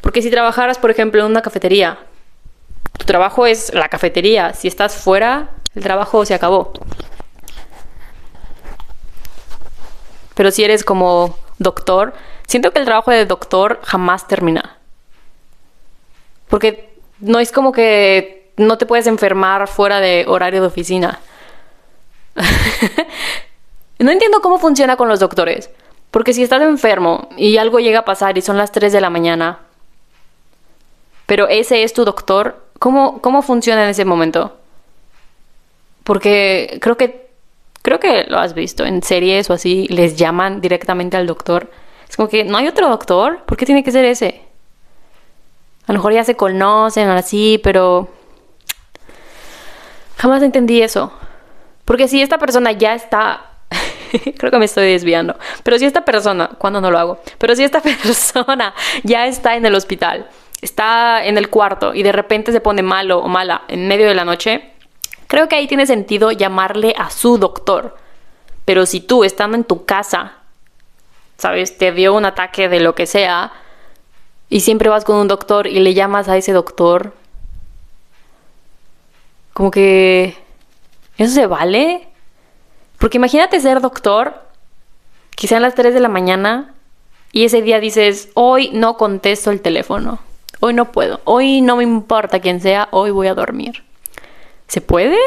Porque 0.00 0.22
si 0.22 0.30
trabajaras, 0.30 0.78
por 0.78 0.90
ejemplo, 0.90 1.20
en 1.20 1.30
una 1.30 1.42
cafetería, 1.42 1.98
tu 2.98 3.04
trabajo 3.06 3.46
es 3.46 3.72
la 3.74 3.88
cafetería. 3.88 4.54
Si 4.54 4.68
estás 4.68 4.96
fuera, 4.96 5.50
el 5.74 5.82
trabajo 5.82 6.24
se 6.24 6.34
acabó. 6.34 6.72
Pero 10.34 10.50
si 10.50 10.64
eres 10.64 10.84
como 10.84 11.36
doctor, 11.58 12.14
siento 12.46 12.72
que 12.72 12.78
el 12.78 12.84
trabajo 12.84 13.10
de 13.10 13.26
doctor 13.26 13.80
jamás 13.82 14.26
termina. 14.28 14.78
Porque 16.48 16.94
no 17.20 17.38
es 17.38 17.52
como 17.52 17.72
que 17.72 18.52
no 18.56 18.78
te 18.78 18.86
puedes 18.86 19.06
enfermar 19.06 19.68
fuera 19.68 20.00
de 20.00 20.24
horario 20.28 20.60
de 20.60 20.66
oficina. 20.66 21.20
no 23.98 24.10
entiendo 24.10 24.40
cómo 24.40 24.58
funciona 24.58 24.96
con 24.96 25.08
los 25.08 25.20
doctores. 25.20 25.70
Porque 26.10 26.34
si 26.34 26.42
estás 26.42 26.60
enfermo 26.62 27.30
y 27.36 27.56
algo 27.56 27.80
llega 27.80 28.00
a 28.00 28.04
pasar 28.04 28.36
y 28.36 28.42
son 28.42 28.58
las 28.58 28.70
3 28.70 28.92
de 28.92 29.00
la 29.00 29.08
mañana, 29.08 29.60
pero 31.24 31.48
ese 31.48 31.82
es 31.82 31.94
tu 31.94 32.04
doctor, 32.04 32.62
¿cómo, 32.82 33.22
cómo 33.22 33.42
funciona 33.42 33.84
en 33.84 33.90
ese 33.90 34.04
momento? 34.04 34.58
Porque 36.02 36.78
creo 36.82 36.96
que 36.96 37.30
creo 37.80 38.00
que 38.00 38.24
lo 38.24 38.38
has 38.38 38.54
visto 38.54 38.84
en 38.84 39.04
series 39.04 39.48
o 39.50 39.52
así, 39.52 39.86
les 39.88 40.16
llaman 40.16 40.60
directamente 40.60 41.16
al 41.16 41.28
doctor. 41.28 41.70
Es 42.08 42.16
como 42.16 42.28
que 42.28 42.42
no 42.42 42.58
hay 42.58 42.66
otro 42.66 42.88
doctor, 42.88 43.44
¿por 43.44 43.56
qué 43.56 43.66
tiene 43.66 43.84
que 43.84 43.92
ser 43.92 44.04
ese? 44.04 44.42
A 45.86 45.92
lo 45.92 46.00
mejor 46.00 46.12
ya 46.12 46.24
se 46.24 46.34
conocen 46.34 47.08
así, 47.08 47.60
pero 47.62 48.08
jamás 50.16 50.42
entendí 50.42 50.82
eso. 50.82 51.12
Porque 51.84 52.08
si 52.08 52.20
esta 52.20 52.38
persona 52.38 52.72
ya 52.72 52.96
está 52.96 53.52
creo 54.38 54.50
que 54.50 54.58
me 54.58 54.64
estoy 54.64 54.90
desviando. 54.90 55.36
Pero 55.62 55.78
si 55.78 55.84
esta 55.84 56.04
persona, 56.04 56.50
cuando 56.58 56.80
no 56.80 56.90
lo 56.90 56.98
hago, 56.98 57.20
pero 57.38 57.54
si 57.54 57.62
esta 57.62 57.80
persona 57.80 58.74
ya 59.04 59.28
está 59.28 59.54
en 59.54 59.66
el 59.66 59.74
hospital, 59.76 60.26
está 60.62 61.24
en 61.26 61.36
el 61.36 61.50
cuarto 61.50 61.92
y 61.92 62.02
de 62.02 62.12
repente 62.12 62.52
se 62.52 62.60
pone 62.60 62.82
malo 62.82 63.18
o 63.18 63.28
mala 63.28 63.62
en 63.68 63.86
medio 63.88 64.08
de 64.08 64.14
la 64.14 64.24
noche, 64.24 64.70
creo 65.26 65.48
que 65.48 65.56
ahí 65.56 65.66
tiene 65.66 65.86
sentido 65.86 66.32
llamarle 66.32 66.94
a 66.96 67.10
su 67.10 67.36
doctor. 67.36 67.96
Pero 68.64 68.86
si 68.86 69.00
tú, 69.00 69.24
estando 69.24 69.56
en 69.56 69.64
tu 69.64 69.84
casa, 69.84 70.34
sabes, 71.36 71.76
te 71.76 71.92
dio 71.92 72.14
un 72.14 72.24
ataque 72.24 72.68
de 72.68 72.80
lo 72.80 72.94
que 72.94 73.06
sea, 73.06 73.52
y 74.48 74.60
siempre 74.60 74.88
vas 74.88 75.04
con 75.04 75.16
un 75.16 75.28
doctor 75.28 75.66
y 75.66 75.80
le 75.80 75.94
llamas 75.94 76.28
a 76.28 76.36
ese 76.36 76.52
doctor, 76.52 77.12
como 79.52 79.70
que... 79.70 80.36
¿Eso 81.18 81.34
se 81.34 81.46
vale? 81.46 82.08
Porque 82.98 83.18
imagínate 83.18 83.60
ser 83.60 83.80
doctor, 83.80 84.42
quizá 85.34 85.58
a 85.58 85.60
las 85.60 85.74
3 85.74 85.92
de 85.92 86.00
la 86.00 86.08
mañana, 86.08 86.74
y 87.32 87.44
ese 87.44 87.62
día 87.62 87.80
dices, 87.80 88.30
hoy 88.34 88.70
no 88.72 88.96
contesto 88.96 89.50
el 89.50 89.60
teléfono, 89.60 90.20
hoy 90.64 90.74
no 90.74 90.92
puedo, 90.92 91.20
hoy 91.24 91.60
no 91.60 91.76
me 91.76 91.82
importa 91.82 92.38
quién 92.38 92.60
sea, 92.60 92.86
hoy 92.92 93.10
voy 93.10 93.26
a 93.26 93.34
dormir. 93.34 93.82
¿Se 94.68 94.80
puede? 94.80 95.18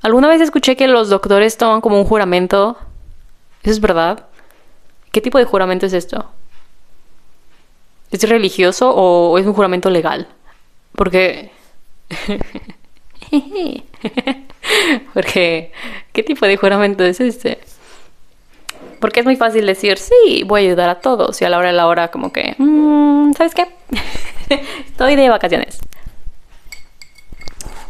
Alguna 0.00 0.28
vez 0.28 0.40
escuché 0.40 0.74
que 0.74 0.88
los 0.88 1.10
doctores 1.10 1.58
toman 1.58 1.82
como 1.82 1.98
un 2.00 2.06
juramento. 2.06 2.78
¿Eso 3.62 3.72
es 3.72 3.80
verdad? 3.80 4.26
¿Qué 5.12 5.20
tipo 5.20 5.36
de 5.36 5.44
juramento 5.44 5.84
es 5.84 5.92
esto? 5.92 6.30
¿Es 8.10 8.26
religioso 8.26 8.90
o 8.90 9.36
es 9.36 9.44
un 9.44 9.52
juramento 9.52 9.90
legal? 9.90 10.28
Porque... 10.96 11.52
Porque... 15.12 15.72
¿Qué 16.14 16.22
tipo 16.22 16.46
de 16.46 16.56
juramento 16.56 17.04
es 17.04 17.20
este? 17.20 17.60
Porque 19.00 19.20
es 19.20 19.26
muy 19.26 19.36
fácil 19.36 19.66
decir, 19.66 19.98
sí, 19.98 20.44
voy 20.46 20.62
a 20.62 20.64
ayudar 20.68 20.88
a 20.90 21.00
todos. 21.00 21.40
Y 21.40 21.44
a 21.44 21.48
la 21.48 21.58
hora 21.58 21.68
de 21.68 21.74
la 21.74 21.86
hora 21.86 22.08
como 22.08 22.32
que... 22.32 22.54
Mm, 22.58 23.32
¿Sabes 23.32 23.54
qué? 23.54 23.68
Estoy 24.86 25.16
de 25.16 25.28
vacaciones. 25.28 25.80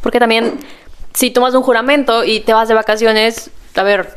Porque 0.01 0.19
también, 0.19 0.59
si 1.13 1.31
tomas 1.31 1.55
un 1.55 1.63
juramento 1.63 2.25
y 2.25 2.41
te 2.41 2.53
vas 2.53 2.69
de 2.69 2.75
vacaciones, 2.75 3.51
a 3.75 3.83
ver, 3.83 4.17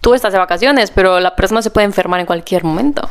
tú 0.00 0.14
estás 0.14 0.32
de 0.32 0.38
vacaciones, 0.38 0.90
pero 0.90 1.20
la 1.20 1.34
persona 1.34 1.60
se 1.60 1.70
puede 1.70 1.84
enfermar 1.84 2.20
en 2.20 2.26
cualquier 2.26 2.64
momento. 2.64 3.10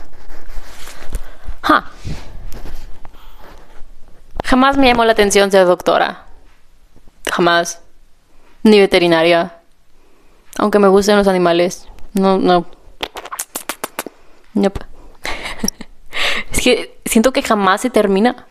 Jamás 4.43 4.77
me 4.77 4.87
llamó 4.87 5.03
la 5.05 5.13
atención 5.13 5.51
ser 5.51 5.65
doctora. 5.65 6.25
Jamás. 7.31 7.81
Ni 8.63 8.79
veterinaria. 8.79 9.57
Aunque 10.57 10.79
me 10.79 10.87
gusten 10.87 11.17
los 11.17 11.27
animales. 11.27 11.87
No, 12.13 12.37
no. 12.37 12.65
Es 16.51 16.61
que 16.61 16.97
siento 17.05 17.33
que 17.33 17.41
jamás 17.41 17.81
se 17.81 17.89
termina. 17.89 18.47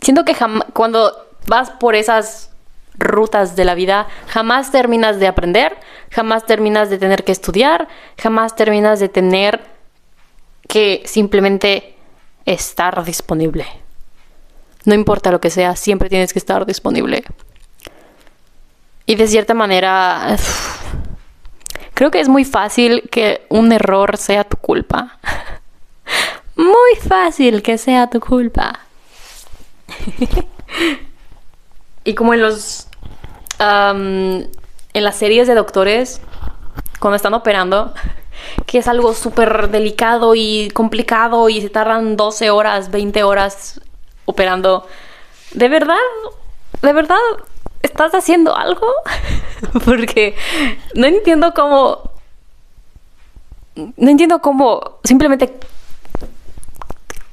Siento 0.00 0.24
que 0.24 0.36
cuando 0.72 1.12
vas 1.46 1.70
por 1.70 1.94
esas 1.94 2.50
rutas 2.98 3.56
de 3.56 3.64
la 3.64 3.74
vida, 3.74 4.06
jamás 4.28 4.70
terminas 4.70 5.18
de 5.18 5.26
aprender, 5.26 5.76
jamás 6.10 6.46
terminas 6.46 6.90
de 6.90 6.98
tener 6.98 7.24
que 7.24 7.32
estudiar, 7.32 7.88
jamás 8.18 8.56
terminas 8.56 9.00
de 9.00 9.08
tener 9.08 9.66
que 10.68 11.02
simplemente 11.04 11.96
estar 12.44 13.04
disponible. 13.04 13.66
No 14.84 14.94
importa 14.94 15.30
lo 15.30 15.40
que 15.40 15.50
sea, 15.50 15.76
siempre 15.76 16.08
tienes 16.08 16.32
que 16.32 16.38
estar 16.38 16.64
disponible. 16.64 17.24
Y 19.04 19.16
de 19.16 19.26
cierta 19.26 19.54
manera, 19.54 20.36
creo 21.96 22.10
que 22.10 22.20
es 22.20 22.28
muy 22.28 22.44
fácil 22.44 23.08
que 23.10 23.46
un 23.48 23.72
error 23.72 24.18
sea 24.18 24.44
tu 24.44 24.58
culpa. 24.58 25.18
Muy 26.56 26.96
fácil 27.06 27.62
que 27.62 27.76
sea 27.76 28.08
tu 28.08 28.18
culpa. 28.18 28.80
y 32.04 32.14
como 32.14 32.32
en 32.32 32.40
los... 32.40 32.88
en 33.58 34.50
las 34.94 35.16
series 35.16 35.46
de 35.48 35.54
doctores, 35.54 36.22
cuando 36.98 37.16
están 37.16 37.34
operando, 37.34 37.92
que 38.66 38.78
es 38.78 38.88
algo 38.88 39.14
súper 39.14 39.68
delicado 39.68 40.34
y 40.34 40.70
complicado 40.70 41.48
y 41.48 41.60
se 41.60 41.70
tardan 41.70 42.16
12 42.16 42.50
horas, 42.50 42.90
20 42.90 43.22
horas 43.22 43.80
operando. 44.24 44.86
¿De 45.52 45.68
verdad? 45.68 45.96
¿De 46.82 46.92
verdad 46.92 47.18
estás 47.82 48.12
haciendo 48.14 48.56
algo? 48.56 48.86
Porque 49.84 50.34
no 50.94 51.06
entiendo 51.06 51.52
cómo... 51.54 52.10
No 53.74 54.10
entiendo 54.10 54.40
cómo... 54.40 54.98
Simplemente... 55.04 55.58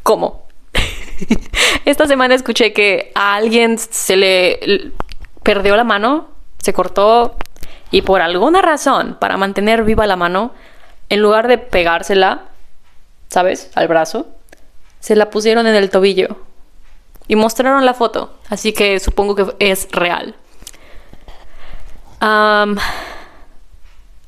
¿Cómo? 0.03 0.47
Esta 1.85 2.07
semana 2.07 2.35
escuché 2.35 2.73
que 2.73 3.11
a 3.15 3.35
alguien 3.35 3.77
se 3.77 4.15
le 4.15 4.91
perdió 5.43 5.75
la 5.75 5.83
mano, 5.83 6.27
se 6.59 6.73
cortó 6.73 7.35
y 7.91 8.01
por 8.01 8.21
alguna 8.21 8.61
razón, 8.61 9.17
para 9.19 9.37
mantener 9.37 9.83
viva 9.83 10.07
la 10.07 10.15
mano, 10.15 10.51
en 11.09 11.21
lugar 11.21 11.47
de 11.47 11.57
pegársela, 11.57 12.45
¿sabes? 13.29 13.71
Al 13.75 13.87
brazo, 13.87 14.27
se 14.99 15.15
la 15.15 15.29
pusieron 15.29 15.67
en 15.67 15.75
el 15.75 15.89
tobillo 15.89 16.37
y 17.27 17.35
mostraron 17.35 17.85
la 17.85 17.93
foto, 17.93 18.33
así 18.49 18.73
que 18.73 18.99
supongo 18.99 19.35
que 19.35 19.55
es 19.59 19.87
real. 19.91 20.35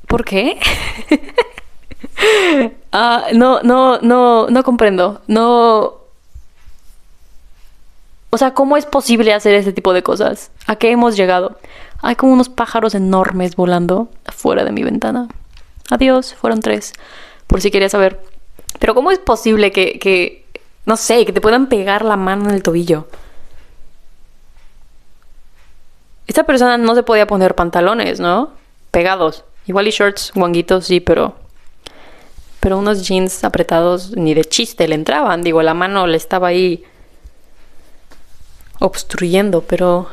¿Por 0.07 0.25
qué? 0.25 0.59
Ah, 2.91 3.25
no, 3.33 3.61
no, 3.61 3.99
no, 3.99 4.47
no 4.47 4.63
comprendo. 4.63 5.21
No. 5.27 5.95
O 8.29 8.37
sea, 8.37 8.53
¿cómo 8.53 8.77
es 8.77 8.85
posible 8.85 9.33
hacer 9.33 9.53
este 9.55 9.73
tipo 9.73 9.91
de 9.91 10.01
cosas? 10.01 10.51
¿A 10.65 10.77
qué 10.77 10.91
hemos 10.91 11.17
llegado? 11.17 11.57
Hay 12.01 12.15
como 12.15 12.31
unos 12.31 12.47
pájaros 12.47 12.95
enormes 12.95 13.55
volando 13.57 14.09
afuera 14.25 14.63
de 14.63 14.71
mi 14.71 14.83
ventana. 14.83 15.27
Adiós, 15.89 16.33
fueron 16.35 16.61
tres, 16.61 16.93
por 17.47 17.61
si 17.61 17.69
querías 17.71 17.91
saber. 17.91 18.21
Pero 18.79 18.95
¿cómo 18.95 19.11
es 19.11 19.19
posible 19.19 19.71
que, 19.71 20.44
no 20.85 20.97
sé, 20.97 21.25
que 21.25 21.33
te 21.33 21.41
puedan 21.41 21.67
pegar 21.67 22.03
la 22.03 22.17
mano 22.17 22.49
en 22.49 22.55
el 22.55 22.63
tobillo? 22.63 23.07
esta 26.27 26.43
persona 26.43 26.77
no 26.77 26.95
se 26.95 27.03
podía 27.03 27.27
poner 27.27 27.55
pantalones, 27.55 28.19
¿no? 28.19 28.51
Pegados. 28.91 29.43
Igual 29.67 29.87
y 29.87 29.91
shorts, 29.91 30.31
guanguitos, 30.35 30.85
sí, 30.85 30.99
pero. 30.99 31.35
Pero 32.59 32.77
unos 32.79 33.07
jeans 33.07 33.43
apretados 33.43 34.11
ni 34.17 34.33
de 34.33 34.43
chiste 34.43 34.87
le 34.87 34.95
entraban. 34.95 35.43
Digo, 35.43 35.61
la 35.61 35.73
mano 35.73 36.07
le 36.07 36.17
estaba 36.17 36.47
ahí 36.47 36.83
obstruyendo, 38.79 39.61
pero. 39.61 40.07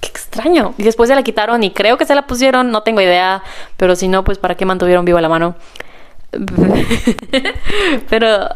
Qué 0.00 0.08
extraño. 0.08 0.74
Y 0.78 0.82
después 0.82 1.08
se 1.08 1.14
la 1.14 1.22
quitaron 1.22 1.62
y 1.62 1.72
creo 1.72 1.98
que 1.98 2.06
se 2.06 2.14
la 2.14 2.26
pusieron, 2.26 2.70
no 2.70 2.82
tengo 2.82 3.00
idea. 3.00 3.42
Pero 3.76 3.96
si 3.96 4.08
no, 4.08 4.22
pues 4.22 4.38
¿para 4.38 4.56
qué 4.56 4.64
mantuvieron 4.64 5.04
viva 5.04 5.20
la 5.20 5.28
mano? 5.28 5.56
pero. 8.08 8.48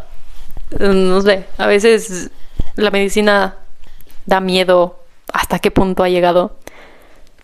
No 0.78 1.20
sé, 1.22 1.46
a 1.56 1.66
veces 1.66 2.30
la 2.76 2.90
medicina 2.90 3.56
da 4.26 4.40
miedo 4.40 4.98
hasta 5.32 5.58
qué 5.58 5.70
punto 5.70 6.02
ha 6.02 6.08
llegado. 6.08 6.56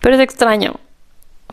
Pero 0.00 0.16
es 0.16 0.20
extraño. 0.20 0.74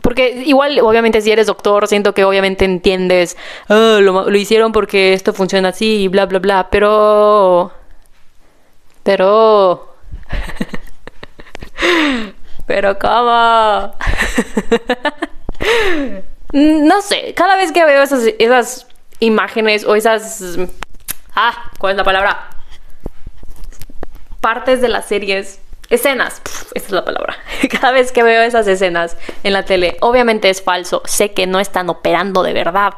Porque 0.02 0.42
igual, 0.44 0.80
obviamente, 0.80 1.20
si 1.20 1.30
eres 1.30 1.46
doctor, 1.46 1.86
siento 1.86 2.12
que 2.12 2.24
obviamente 2.24 2.64
entiendes, 2.64 3.36
oh, 3.68 4.00
lo, 4.00 4.36
hicieron 4.36 4.72
porque 4.72 5.14
esto 5.14 5.32
funciona 5.32 5.68
así 5.68 6.08
bla, 6.08 6.26
bla, 6.26 6.40
bla, 6.40 6.68
pero... 6.70 7.72
Pero... 9.04 9.94
pero 12.66 12.98
¿cómo? 12.98 13.94
no 16.52 17.02
sé, 17.02 17.34
cada 17.34 17.56
vez 17.56 17.72
que 17.72 17.84
veo 17.84 18.02
esas, 18.02 18.24
esas 18.38 18.86
imágenes 19.20 19.84
o 19.84 19.94
esas... 19.94 20.58
Ah, 21.34 21.70
¿cuál 21.78 21.92
es 21.92 21.96
la 21.96 22.04
palabra? 22.04 22.50
Partes 24.40 24.80
de 24.80 24.88
las 24.88 25.06
series 25.06 25.62
Escenas, 25.92 26.40
esa 26.74 26.86
es 26.86 26.90
la 26.90 27.04
palabra. 27.04 27.36
Cada 27.70 27.92
vez 27.92 28.12
que 28.12 28.22
veo 28.22 28.40
esas 28.40 28.66
escenas 28.66 29.18
en 29.42 29.52
la 29.52 29.64
tele, 29.64 29.98
obviamente 30.00 30.48
es 30.48 30.62
falso. 30.62 31.02
Sé 31.04 31.32
que 31.32 31.46
no 31.46 31.60
están 31.60 31.90
operando 31.90 32.42
de 32.42 32.54
verdad. 32.54 32.94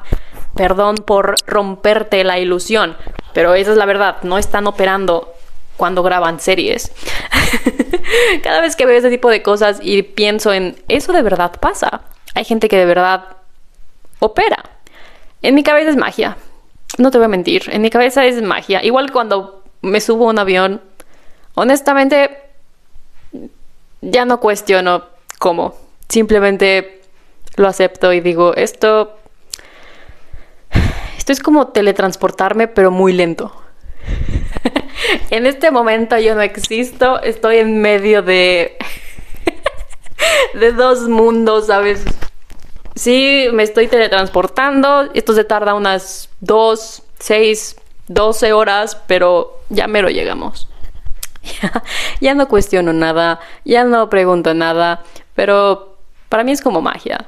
Perdón 0.54 0.94
por 1.04 1.34
romperte 1.44 2.22
la 2.22 2.38
ilusión, 2.38 2.96
pero 3.32 3.54
esa 3.54 3.72
es 3.72 3.76
la 3.76 3.86
verdad. 3.86 4.18
No 4.22 4.38
están 4.38 4.68
operando 4.68 5.34
cuando 5.76 6.04
graban 6.04 6.38
series. 6.38 6.92
Cada 8.44 8.60
vez 8.60 8.76
que 8.76 8.86
veo 8.86 8.96
ese 8.96 9.10
tipo 9.10 9.28
de 9.28 9.42
cosas 9.42 9.80
y 9.82 10.04
pienso 10.04 10.52
en 10.52 10.80
eso 10.86 11.12
de 11.12 11.22
verdad 11.22 11.50
pasa. 11.58 12.02
Hay 12.34 12.44
gente 12.44 12.68
que 12.68 12.78
de 12.78 12.86
verdad 12.86 13.24
opera. 14.20 14.62
En 15.42 15.56
mi 15.56 15.64
cabeza 15.64 15.90
es 15.90 15.96
magia. 15.96 16.36
No 16.98 17.10
te 17.10 17.18
voy 17.18 17.24
a 17.26 17.28
mentir. 17.28 17.64
En 17.70 17.82
mi 17.82 17.90
cabeza 17.90 18.24
es 18.24 18.40
magia. 18.42 18.82
Igual 18.84 19.10
cuando 19.10 19.62
me 19.82 20.00
subo 20.00 20.26
a 20.26 20.30
un 20.30 20.38
avión, 20.38 20.80
honestamente 21.54 22.38
ya 24.00 24.24
no 24.24 24.40
cuestiono 24.40 25.04
cómo. 25.38 25.74
Simplemente 26.08 27.02
lo 27.56 27.68
acepto 27.68 28.12
y 28.12 28.20
digo, 28.20 28.54
esto. 28.54 29.18
Esto 31.16 31.32
es 31.32 31.40
como 31.40 31.68
teletransportarme, 31.68 32.68
pero 32.68 32.90
muy 32.90 33.12
lento. 33.12 33.52
en 35.30 35.46
este 35.46 35.70
momento 35.70 36.18
yo 36.18 36.34
no 36.34 36.42
existo, 36.42 37.20
estoy 37.22 37.58
en 37.58 37.80
medio 37.80 38.22
de. 38.22 38.76
de 40.54 40.72
dos 40.72 41.08
mundos, 41.08 41.68
¿sabes? 41.68 42.04
Sí, 42.94 43.48
me 43.52 43.62
estoy 43.62 43.88
teletransportando. 43.88 45.10
Esto 45.14 45.34
se 45.34 45.44
tarda 45.44 45.74
unas 45.74 46.28
dos, 46.40 47.02
seis, 47.18 47.76
doce 48.06 48.52
horas, 48.52 48.96
pero 49.06 49.60
ya 49.68 49.86
mero 49.86 50.08
llegamos. 50.08 50.68
ya, 52.20 52.34
no 52.34 52.48
cuestiono 52.48 52.92
nada, 52.92 53.40
ya 53.64 53.84
no 53.84 54.08
pregunto 54.08 54.54
nada, 54.54 55.02
pero 55.34 55.98
para 56.28 56.44
mí 56.44 56.52
es 56.52 56.62
como 56.62 56.80
magia. 56.80 57.26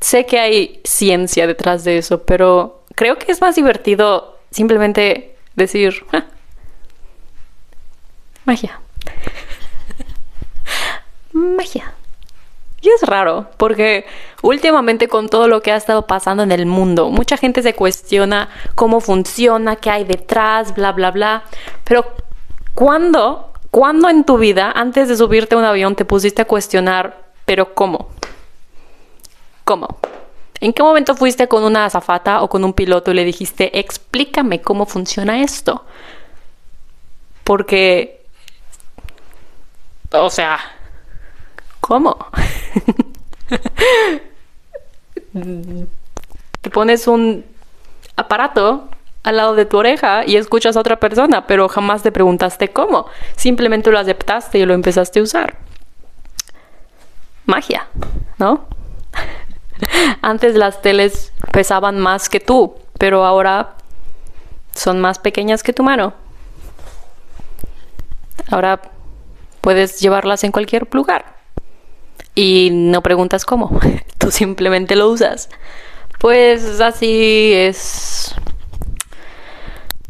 Sé 0.00 0.26
que 0.26 0.38
hay 0.38 0.80
ciencia 0.84 1.46
detrás 1.46 1.84
de 1.84 1.98
eso, 1.98 2.24
pero 2.24 2.82
creo 2.94 3.16
que 3.16 3.32
es 3.32 3.40
más 3.40 3.56
divertido 3.56 4.38
simplemente 4.50 5.36
decir 5.54 6.04
magia. 8.44 8.80
magia. 11.32 11.94
Y 12.84 12.90
es 12.90 13.02
raro, 13.02 13.46
porque 13.56 14.04
últimamente 14.42 15.08
con 15.08 15.30
todo 15.30 15.48
lo 15.48 15.62
que 15.62 15.72
ha 15.72 15.76
estado 15.76 16.06
pasando 16.06 16.42
en 16.42 16.52
el 16.52 16.66
mundo, 16.66 17.08
mucha 17.08 17.38
gente 17.38 17.62
se 17.62 17.74
cuestiona 17.74 18.50
cómo 18.74 19.00
funciona, 19.00 19.76
qué 19.76 19.88
hay 19.90 20.04
detrás, 20.04 20.74
bla, 20.74 20.92
bla, 20.92 21.10
bla. 21.10 21.44
Pero 21.84 22.04
¿cuándo 22.74 23.54
¿Cuándo 23.74 24.08
en 24.08 24.22
tu 24.22 24.38
vida, 24.38 24.70
antes 24.70 25.08
de 25.08 25.16
subirte 25.16 25.56
a 25.56 25.58
un 25.58 25.64
avión, 25.64 25.96
te 25.96 26.04
pusiste 26.04 26.42
a 26.42 26.44
cuestionar, 26.44 27.24
pero 27.44 27.74
cómo? 27.74 28.08
¿Cómo? 29.64 29.98
¿En 30.60 30.72
qué 30.72 30.80
momento 30.80 31.16
fuiste 31.16 31.48
con 31.48 31.64
una 31.64 31.86
azafata 31.86 32.42
o 32.42 32.48
con 32.48 32.62
un 32.62 32.72
piloto 32.72 33.10
y 33.10 33.14
le 33.14 33.24
dijiste, 33.24 33.80
explícame 33.80 34.62
cómo 34.62 34.86
funciona 34.86 35.42
esto? 35.42 35.84
Porque, 37.42 38.24
o 40.12 40.30
sea, 40.30 40.60
¿cómo? 41.80 42.28
te 46.60 46.70
pones 46.70 47.06
un 47.06 47.44
aparato 48.16 48.88
al 49.22 49.36
lado 49.36 49.54
de 49.54 49.64
tu 49.64 49.78
oreja 49.78 50.26
y 50.26 50.36
escuchas 50.36 50.76
a 50.76 50.80
otra 50.80 51.00
persona, 51.00 51.46
pero 51.46 51.68
jamás 51.68 52.02
te 52.02 52.12
preguntaste 52.12 52.68
cómo. 52.68 53.06
Simplemente 53.36 53.90
lo 53.90 53.98
aceptaste 53.98 54.58
y 54.58 54.66
lo 54.66 54.74
empezaste 54.74 55.20
a 55.20 55.22
usar. 55.22 55.56
Magia, 57.46 57.88
¿no? 58.38 58.66
Antes 60.22 60.54
las 60.54 60.82
teles 60.82 61.32
pesaban 61.52 61.98
más 61.98 62.28
que 62.28 62.40
tú, 62.40 62.74
pero 62.98 63.24
ahora 63.24 63.74
son 64.74 65.00
más 65.00 65.18
pequeñas 65.18 65.62
que 65.62 65.72
tu 65.72 65.82
mano. 65.82 66.12
Ahora 68.50 68.80
puedes 69.60 70.00
llevarlas 70.00 70.44
en 70.44 70.52
cualquier 70.52 70.86
lugar 70.92 71.33
y 72.34 72.70
no 72.72 73.02
preguntas 73.02 73.44
cómo, 73.44 73.78
tú 74.18 74.30
simplemente 74.30 74.96
lo 74.96 75.08
usas. 75.08 75.48
Pues 76.18 76.80
así 76.80 77.52
es 77.54 78.34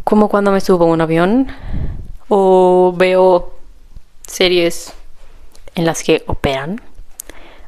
como 0.05 0.29
cuando 0.29 0.53
me 0.53 0.61
subo 0.61 0.85
a 0.85 0.89
un 0.89 1.01
avión 1.01 1.49
o 2.29 2.95
veo 2.97 3.55
series 4.27 4.93
en 5.75 5.85
las 5.85 6.03
que 6.03 6.23
operan 6.27 6.81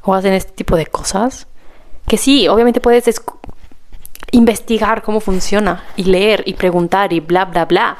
o 0.02 0.14
hacen 0.14 0.32
este 0.32 0.52
tipo 0.52 0.76
de 0.76 0.86
cosas. 0.86 1.46
Que 2.06 2.16
sí, 2.16 2.46
obviamente 2.46 2.80
puedes 2.80 3.20
investigar 4.30 5.02
cómo 5.02 5.20
funciona 5.20 5.84
y 5.96 6.04
leer 6.04 6.42
y 6.46 6.54
preguntar 6.54 7.12
y 7.12 7.20
bla, 7.20 7.46
bla, 7.46 7.64
bla. 7.64 7.98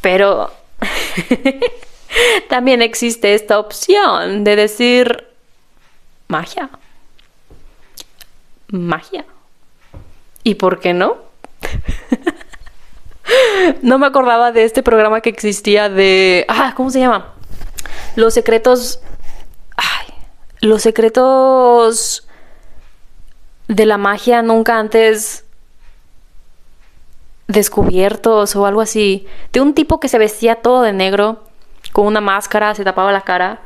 Pero 0.00 0.50
también 2.48 2.82
existe 2.82 3.34
esta 3.34 3.58
opción 3.58 4.42
de 4.42 4.56
decir 4.56 5.29
magia. 6.30 6.70
Magia. 8.68 9.24
¿Y 10.44 10.54
por 10.54 10.78
qué 10.80 10.94
no? 10.94 11.18
no 13.82 13.98
me 13.98 14.06
acordaba 14.06 14.52
de 14.52 14.64
este 14.64 14.82
programa 14.82 15.20
que 15.20 15.28
existía 15.28 15.88
de... 15.88 16.46
Ah, 16.48 16.72
¿cómo 16.76 16.90
se 16.90 17.00
llama? 17.00 17.34
Los 18.16 18.34
secretos... 18.34 19.00
Ay, 19.76 20.14
los 20.60 20.82
secretos 20.82 22.26
de 23.68 23.86
la 23.86 23.98
magia 23.98 24.42
nunca 24.42 24.78
antes 24.78 25.44
descubiertos 27.48 28.54
o 28.54 28.66
algo 28.66 28.80
así. 28.80 29.26
De 29.52 29.60
un 29.60 29.74
tipo 29.74 29.98
que 29.98 30.08
se 30.08 30.18
vestía 30.18 30.62
todo 30.62 30.82
de 30.82 30.92
negro, 30.92 31.44
con 31.92 32.06
una 32.06 32.20
máscara, 32.20 32.74
se 32.76 32.84
tapaba 32.84 33.10
la 33.10 33.22
cara 33.22 33.60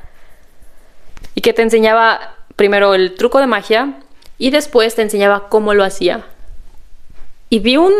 y 1.35 1.41
que 1.41 1.53
te 1.53 1.63
enseñaba 1.63 2.35
primero 2.57 2.95
el 2.95 3.15
truco 3.15 3.41
de 3.41 3.47
magia 3.47 4.01
y 4.39 4.51
después 4.51 4.95
te 4.95 5.03
enseñaba 5.03 5.49
cómo 5.49 5.75
lo 5.75 5.85
hacía. 5.85 6.27
Y 7.51 7.61
vi 7.61 7.77
un... 7.77 7.93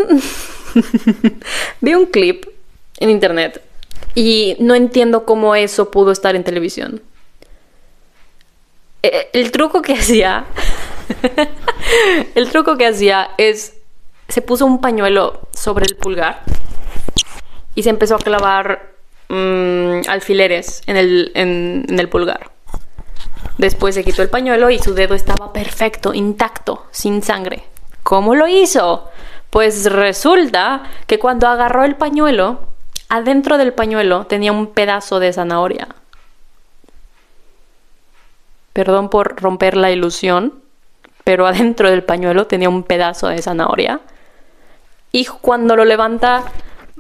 Vi 1.81 1.95
un 1.95 2.07
clip 2.07 2.47
en 2.99 3.11
internet 3.11 3.63
y 4.15 4.57
no 4.61 4.75
entiendo 4.75 5.25
cómo 5.25 5.55
eso 5.55 5.91
pudo 5.91 6.13
estar 6.13 6.37
en 6.37 6.45
televisión. 6.45 7.03
Eh, 9.03 9.29
el 9.33 9.51
truco 9.51 9.83
que 9.83 9.95
hacía, 9.99 10.47
el 12.35 12.51
truco 12.51 12.77
que 12.77 12.87
hacía 12.87 13.31
es, 13.39 13.75
se 14.29 14.43
puso 14.43 14.67
un 14.67 14.81
pañuelo 14.81 15.49
sobre 15.53 15.87
el 15.87 15.97
pulgar 15.97 16.43
y 17.75 17.83
se 17.83 17.91
empezó 17.91 18.15
a 18.15 18.19
clavar 18.19 18.95
mm, 19.29 20.09
alfileres 20.09 20.83
en 20.87 20.97
el, 20.97 21.33
en 21.35 21.99
el 21.99 22.09
pulgar. 22.09 22.54
Después 23.59 23.95
se 23.95 24.05
quitó 24.05 24.23
el 24.23 24.31
pañuelo 24.31 24.71
y 24.71 24.79
su 24.79 24.95
dedo 24.95 25.15
estaba 25.15 25.53
perfecto, 25.53 26.13
intacto, 26.13 26.87
sin 26.91 27.23
sangre. 27.23 27.65
¿Cómo 28.03 28.35
lo 28.35 28.49
hizo? 28.49 29.11
Pues 29.51 29.91
resulta 29.91 30.83
que 31.07 31.19
cuando 31.19 31.47
agarró 31.47 31.85
el 31.85 31.95
pañuelo, 31.95 32.61
adentro 33.09 33.57
del 33.57 33.73
pañuelo 33.73 34.27
tenía 34.27 34.53
un 34.53 34.69
pedazo 34.69 35.21
de 35.21 35.33
zanahoria. 35.33 35.89
Perdón 38.73 39.09
por 39.09 39.41
romper 39.41 39.77
la 39.77 39.93
ilusión, 39.93 40.55
pero 41.23 41.47
adentro 41.47 41.89
del 41.91 42.03
pañuelo 42.03 42.47
tenía 42.47 42.69
un 42.69 42.83
pedazo 42.83 43.29
de 43.29 43.41
zanahoria. 43.41 44.01
Y 45.13 45.25
cuando 45.27 45.77
lo 45.77 45.85
levanta, 45.85 46.43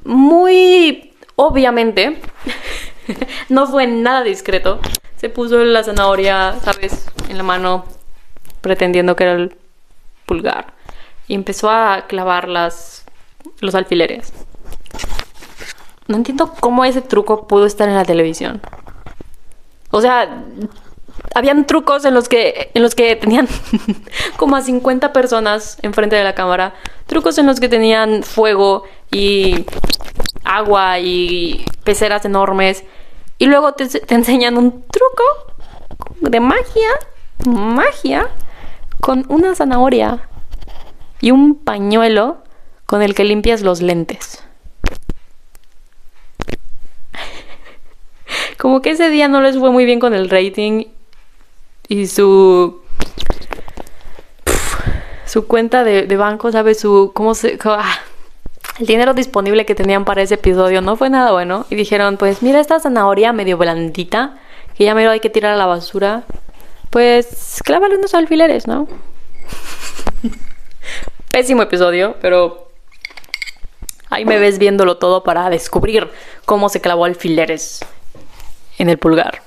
muy 0.05 1.14
obviamente, 1.37 2.21
no 3.49 3.67
fue 3.67 3.87
nada 3.87 4.23
discreto, 4.23 4.81
se 5.25 5.31
puso 5.31 5.57
la 5.65 5.83
zanahoria, 5.83 6.57
¿sabes?, 6.63 7.07
en 7.31 7.39
la 7.39 7.43
mano, 7.43 7.87
pretendiendo 8.61 9.17
que 9.17 9.25
era 9.25 9.33
el 9.33 9.57
pulgar. 10.27 10.75
Y 11.29 11.35
empezó 11.35 11.71
a 11.71 12.05
clavar 12.07 12.47
las, 12.47 13.07
los 13.61 13.75
alfileres. 13.75 14.35
No 16.09 16.17
entiendo 16.17 16.53
cómo 16.61 16.85
ese 16.85 17.01
truco 17.01 17.49
pudo 17.49 17.65
estar 17.65 17.89
en 17.89 17.95
la 17.95 18.05
televisión. 18.05 18.61
O 19.91 20.03
sea, 20.03 20.45
habían 21.35 21.67
trucos 21.67 22.05
en 22.05 22.13
los 22.13 22.29
que 22.29 22.71
en 22.75 22.83
los 22.83 22.95
que 22.95 23.17
tenían 23.17 23.49
como 24.37 24.57
a 24.57 24.61
50 24.61 25.15
personas 25.15 25.79
enfrente 25.81 26.17
de 26.17 26.25
la 26.25 26.35
cámara, 26.35 26.75
trucos 27.07 27.39
en 27.39 27.47
los 27.47 27.61
que 27.61 27.71
tenían 27.71 28.25
fuego 28.25 28.85
y 29.11 29.65
agua 30.45 30.99
y 30.99 31.65
peceras 31.83 32.27
enormes 32.27 32.85
y 33.38 33.47
luego 33.47 33.73
te, 33.73 33.87
te 33.88 34.14
enseñan 34.14 34.57
un 34.57 34.85
truco 34.87 35.25
de 36.20 36.40
magia, 36.40 36.88
magia 37.47 38.29
con 39.01 39.27
una 39.29 39.55
zanahoria 39.55 40.29
y 41.20 41.31
un 41.31 41.57
pañuelo 41.57 42.38
con 42.87 43.03
el 43.03 43.14
que 43.14 43.25
limpias 43.25 43.62
los 43.62 43.83
lentes. 43.83 44.42
Como 48.59 48.83
que 48.83 48.90
ese 48.90 49.11
día 49.11 49.29
no 49.29 49.40
les 49.40 49.59
fue 49.59 49.70
muy 49.70 49.85
bien 49.85 50.01
con 50.01 50.14
el 50.14 50.31
rating 50.31 50.87
y 51.88 52.07
su 52.07 52.83
su 55.27 55.47
cuenta 55.47 55.83
de, 55.83 56.16
banco, 56.16 56.53
¿sabes? 56.53 56.79
Su 56.79 57.11
cómo 57.12 57.35
se 57.35 57.59
ah, 57.64 57.99
el 58.79 58.87
dinero 58.87 59.15
disponible 59.15 59.65
que 59.67 59.75
tenían 59.75 60.05
para 60.05 60.23
ese 60.23 60.35
episodio 60.35 60.81
no 60.81 60.97
fue 60.97 61.11
nada 61.11 61.33
bueno 61.33 61.67
y 61.71 61.77
dijeron, 61.77 62.17
pues 62.17 62.43
mira 62.43 62.61
esta 62.61 62.81
zanahoria 62.81 63.33
medio 63.33 63.57
blandita 63.57 64.37
que 64.77 64.85
ya 64.85 64.95
me 64.95 65.05
lo 65.05 65.11
hay 65.11 65.21
que 65.21 65.31
tirar 65.31 65.53
a 65.53 65.57
la 65.57 65.67
basura. 65.67 66.25
Pues 66.91 67.61
clávale 67.65 67.97
unos 67.97 68.15
alfileres, 68.15 68.67
¿no? 68.67 68.89
Pésimo 71.31 71.63
episodio, 71.63 72.17
pero 72.21 72.69
ahí 74.11 74.25
me 74.25 74.39
ves 74.39 74.59
viéndolo 74.59 74.97
todo 74.99 75.23
para 75.25 75.49
descubrir 75.51 76.11
cómo 76.45 76.69
se 76.69 76.81
clavó 76.81 77.05
alfileres 77.05 77.85
en 78.79 78.89
el 78.89 78.99
pulgar. 78.99 79.43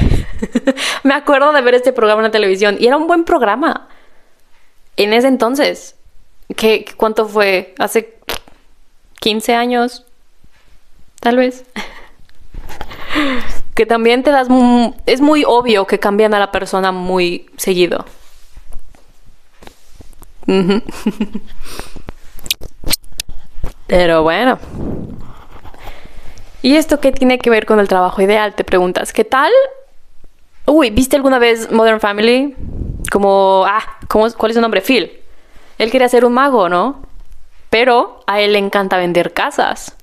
me 1.02 1.14
acuerdo 1.14 1.52
de 1.52 1.60
ver 1.60 1.74
este 1.74 1.92
programa 1.92 2.20
en 2.20 2.24
la 2.24 2.30
televisión 2.30 2.76
y 2.78 2.86
era 2.86 2.96
un 2.96 3.06
buen 3.06 3.24
programa. 3.24 3.88
En 4.96 5.12
ese 5.12 5.28
entonces. 5.28 5.96
¿Qué, 6.56 6.84
¿Cuánto 6.96 7.28
fue? 7.28 7.74
¿Hace 7.78 8.14
15 9.20 9.54
años? 9.54 10.04
Tal 11.20 11.36
vez. 11.36 11.64
que 13.74 13.86
también 13.86 14.22
te 14.22 14.30
das... 14.30 14.48
Es 15.06 15.20
muy 15.20 15.44
obvio 15.46 15.86
que 15.86 15.98
cambian 15.98 16.34
a 16.34 16.38
la 16.38 16.50
persona 16.50 16.92
muy 16.92 17.50
seguido. 17.56 18.04
Pero 23.86 24.22
bueno. 24.22 24.58
¿Y 26.62 26.76
esto 26.76 27.00
qué 27.00 27.12
tiene 27.12 27.38
que 27.38 27.50
ver 27.50 27.66
con 27.66 27.80
el 27.80 27.88
trabajo 27.88 28.22
ideal? 28.22 28.54
Te 28.54 28.64
preguntas, 28.64 29.12
¿qué 29.12 29.24
tal? 29.24 29.50
Uy, 30.66 30.90
¿viste 30.90 31.16
alguna 31.16 31.38
vez 31.38 31.70
Modern 31.70 32.00
Family? 32.00 32.56
Como, 33.10 33.64
ah, 33.66 33.82
¿cómo, 34.08 34.30
¿cuál 34.32 34.50
es 34.50 34.56
su 34.56 34.60
nombre? 34.60 34.80
Phil. 34.80 35.21
Él 35.78 35.90
quería 35.90 36.08
ser 36.08 36.24
un 36.24 36.34
mago, 36.34 36.68
¿no? 36.68 37.02
Pero 37.70 38.22
a 38.26 38.40
él 38.40 38.52
le 38.52 38.58
encanta 38.58 38.98
vender 38.98 39.32
casas. 39.32 39.96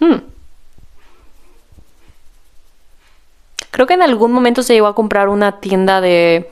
Hmm. 0.00 0.16
Creo 3.70 3.86
que 3.86 3.94
en 3.94 4.02
algún 4.02 4.32
momento 4.32 4.62
se 4.62 4.74
llegó 4.74 4.86
a 4.86 4.94
comprar 4.94 5.28
una 5.28 5.60
tienda 5.60 6.00
de. 6.00 6.50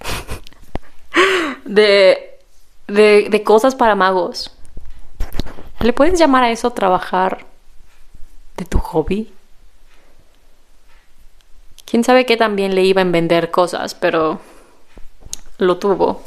de, 1.64 2.40
de, 2.86 3.42
cosas 3.44 3.74
para 3.74 3.94
magos. 3.94 4.50
¿Le 5.80 5.92
puedes 5.92 6.18
llamar 6.18 6.42
a 6.44 6.50
eso 6.50 6.70
trabajar 6.72 7.46
de 8.56 8.64
tu 8.64 8.78
hobby? 8.78 9.32
Quién 11.88 12.04
sabe 12.04 12.26
qué 12.26 12.36
también 12.36 12.74
le 12.74 12.84
iba 12.84 13.00
en 13.00 13.12
vender 13.12 13.50
cosas, 13.50 13.94
pero 13.94 14.40
lo 15.58 15.78
tuvo. 15.78 16.22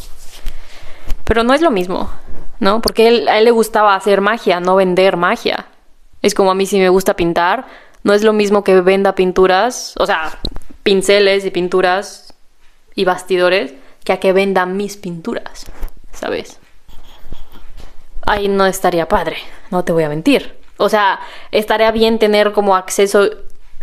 Pero 1.24 1.44
no 1.44 1.54
es 1.54 1.62
lo 1.62 1.70
mismo, 1.70 2.10
¿no? 2.60 2.82
Porque 2.82 3.26
a 3.30 3.38
él 3.38 3.46
le 3.46 3.52
gustaba 3.52 3.96
hacer 3.96 4.22
magia, 4.22 4.60
no 4.60 4.76
vender 4.76 5.18
magia. 5.18 5.68
Es 6.22 6.34
como 6.34 6.52
a 6.52 6.56
mí 6.56 6.66
si 6.66 6.80
me 6.80 6.90
gusta 6.90 7.16
pintar, 7.16 7.66
no 8.04 8.14
es 8.14 8.24
lo 8.24 8.34
mismo 8.34 8.64
que 8.64 8.82
venda 8.82 9.14
pinturas, 9.14 9.94
o 9.98 10.06
sea, 10.06 10.40
pinceles 10.84 11.46
y 11.46 11.52
pinturas 11.52 12.34
y 12.96 13.06
bastidores, 13.06 13.74
que 14.04 14.14
a 14.14 14.20
que 14.20 14.34
venda 14.34 14.66
mis 14.66 14.98
pinturas, 14.98 15.66
¿sabes? 16.12 16.60
Ahí 18.26 18.48
no 18.48 18.66
estaría 18.66 19.08
padre, 19.08 19.38
no 19.70 19.84
te 19.84 19.92
voy 19.92 20.04
a 20.04 20.10
mentir. 20.10 20.56
O 20.78 20.90
sea, 20.90 21.20
estaría 21.52 21.92
bien 21.92 22.18
tener 22.18 22.52
como 22.52 22.76
acceso, 22.76 23.30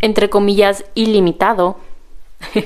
entre 0.01 0.31
comillas, 0.31 0.85
ilimitado 0.95 1.77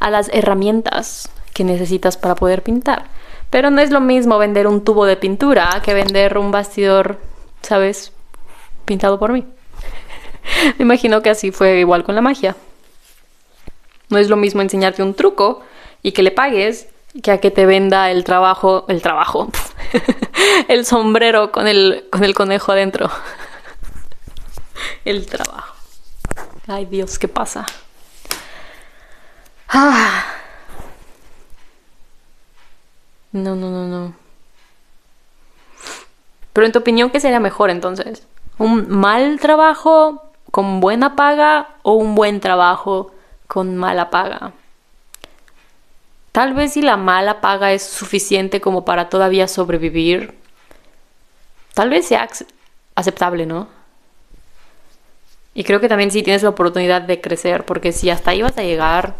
a 0.00 0.10
las 0.10 0.28
herramientas 0.32 1.30
que 1.54 1.64
necesitas 1.64 2.16
para 2.16 2.34
poder 2.34 2.62
pintar. 2.62 3.06
Pero 3.50 3.70
no 3.70 3.80
es 3.80 3.90
lo 3.90 4.00
mismo 4.00 4.38
vender 4.38 4.66
un 4.66 4.84
tubo 4.84 5.06
de 5.06 5.16
pintura 5.16 5.80
que 5.84 5.94
vender 5.94 6.36
un 6.38 6.50
bastidor, 6.50 7.18
¿sabes? 7.62 8.12
pintado 8.86 9.18
por 9.18 9.32
mí. 9.32 9.44
Me 10.78 10.84
imagino 10.84 11.20
que 11.20 11.30
así 11.30 11.50
fue 11.50 11.80
igual 11.80 12.04
con 12.04 12.14
la 12.14 12.22
magia. 12.22 12.56
No 14.08 14.18
es 14.18 14.28
lo 14.28 14.36
mismo 14.36 14.62
enseñarte 14.62 15.02
un 15.02 15.14
truco 15.14 15.62
y 16.02 16.12
que 16.12 16.22
le 16.22 16.30
pagues 16.30 16.88
que 17.22 17.30
a 17.30 17.38
que 17.38 17.50
te 17.50 17.66
venda 17.66 18.10
el 18.10 18.24
trabajo, 18.24 18.84
el 18.88 19.02
trabajo, 19.02 19.48
el 20.68 20.84
sombrero 20.84 21.50
con 21.50 21.66
el, 21.66 22.06
con 22.10 22.24
el 22.24 22.34
conejo 22.34 22.72
adentro. 22.72 23.10
el 25.04 25.26
trabajo. 25.26 25.55
Ay 26.66 26.86
Dios, 26.86 27.18
¿qué 27.18 27.28
pasa? 27.28 27.66
Ah. 29.68 30.24
No, 33.32 33.54
no, 33.54 33.70
no, 33.70 33.86
no. 33.86 34.14
Pero 36.52 36.66
en 36.66 36.72
tu 36.72 36.78
opinión, 36.78 37.10
¿qué 37.10 37.20
sería 37.20 37.40
mejor 37.40 37.70
entonces? 37.70 38.26
un 38.58 38.88
mal 38.88 39.38
trabajo 39.40 40.22
con 40.50 40.80
buena 40.80 41.16
paga 41.16 41.68
o 41.82 41.92
un 41.92 42.14
buen 42.14 42.40
trabajo 42.40 43.12
con 43.46 43.76
mala 43.76 44.10
paga. 44.10 44.52
Tal 46.32 46.54
vez 46.54 46.72
si 46.74 46.82
la 46.82 46.96
mala 46.96 47.40
paga 47.40 47.72
es 47.72 47.82
suficiente 47.82 48.60
como 48.60 48.84
para 48.84 49.08
todavía 49.08 49.48
sobrevivir, 49.48 50.38
tal 51.74 51.90
vez 51.90 52.06
sea 52.06 52.28
aceptable, 52.94 53.46
¿no? 53.46 53.68
Y 55.56 55.64
creo 55.64 55.80
que 55.80 55.88
también 55.88 56.10
si 56.10 56.22
tienes 56.22 56.42
la 56.42 56.50
oportunidad 56.50 57.00
de 57.00 57.22
crecer, 57.22 57.64
porque 57.64 57.90
si 57.90 58.10
hasta 58.10 58.32
ahí 58.32 58.42
vas 58.42 58.58
a 58.58 58.62
llegar, 58.62 59.14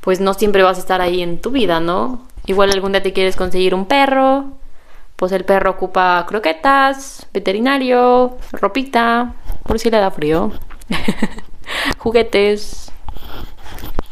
pues 0.00 0.18
no 0.18 0.32
siempre 0.32 0.62
vas 0.62 0.78
a 0.78 0.80
estar 0.80 1.02
ahí 1.02 1.20
en 1.20 1.42
tu 1.42 1.50
vida, 1.50 1.78
¿no? 1.78 2.26
Igual 2.46 2.70
algún 2.72 2.92
día 2.92 3.02
te 3.02 3.12
quieres 3.12 3.36
conseguir 3.36 3.74
un 3.74 3.84
perro, 3.84 4.46
pues 5.16 5.32
el 5.32 5.44
perro 5.44 5.72
ocupa 5.72 6.24
croquetas, 6.26 7.26
veterinario, 7.34 8.38
ropita, 8.50 9.34
por 9.64 9.78
si 9.78 9.90
le 9.90 9.98
da 9.98 10.10
frío, 10.10 10.52
juguetes. 11.98 12.90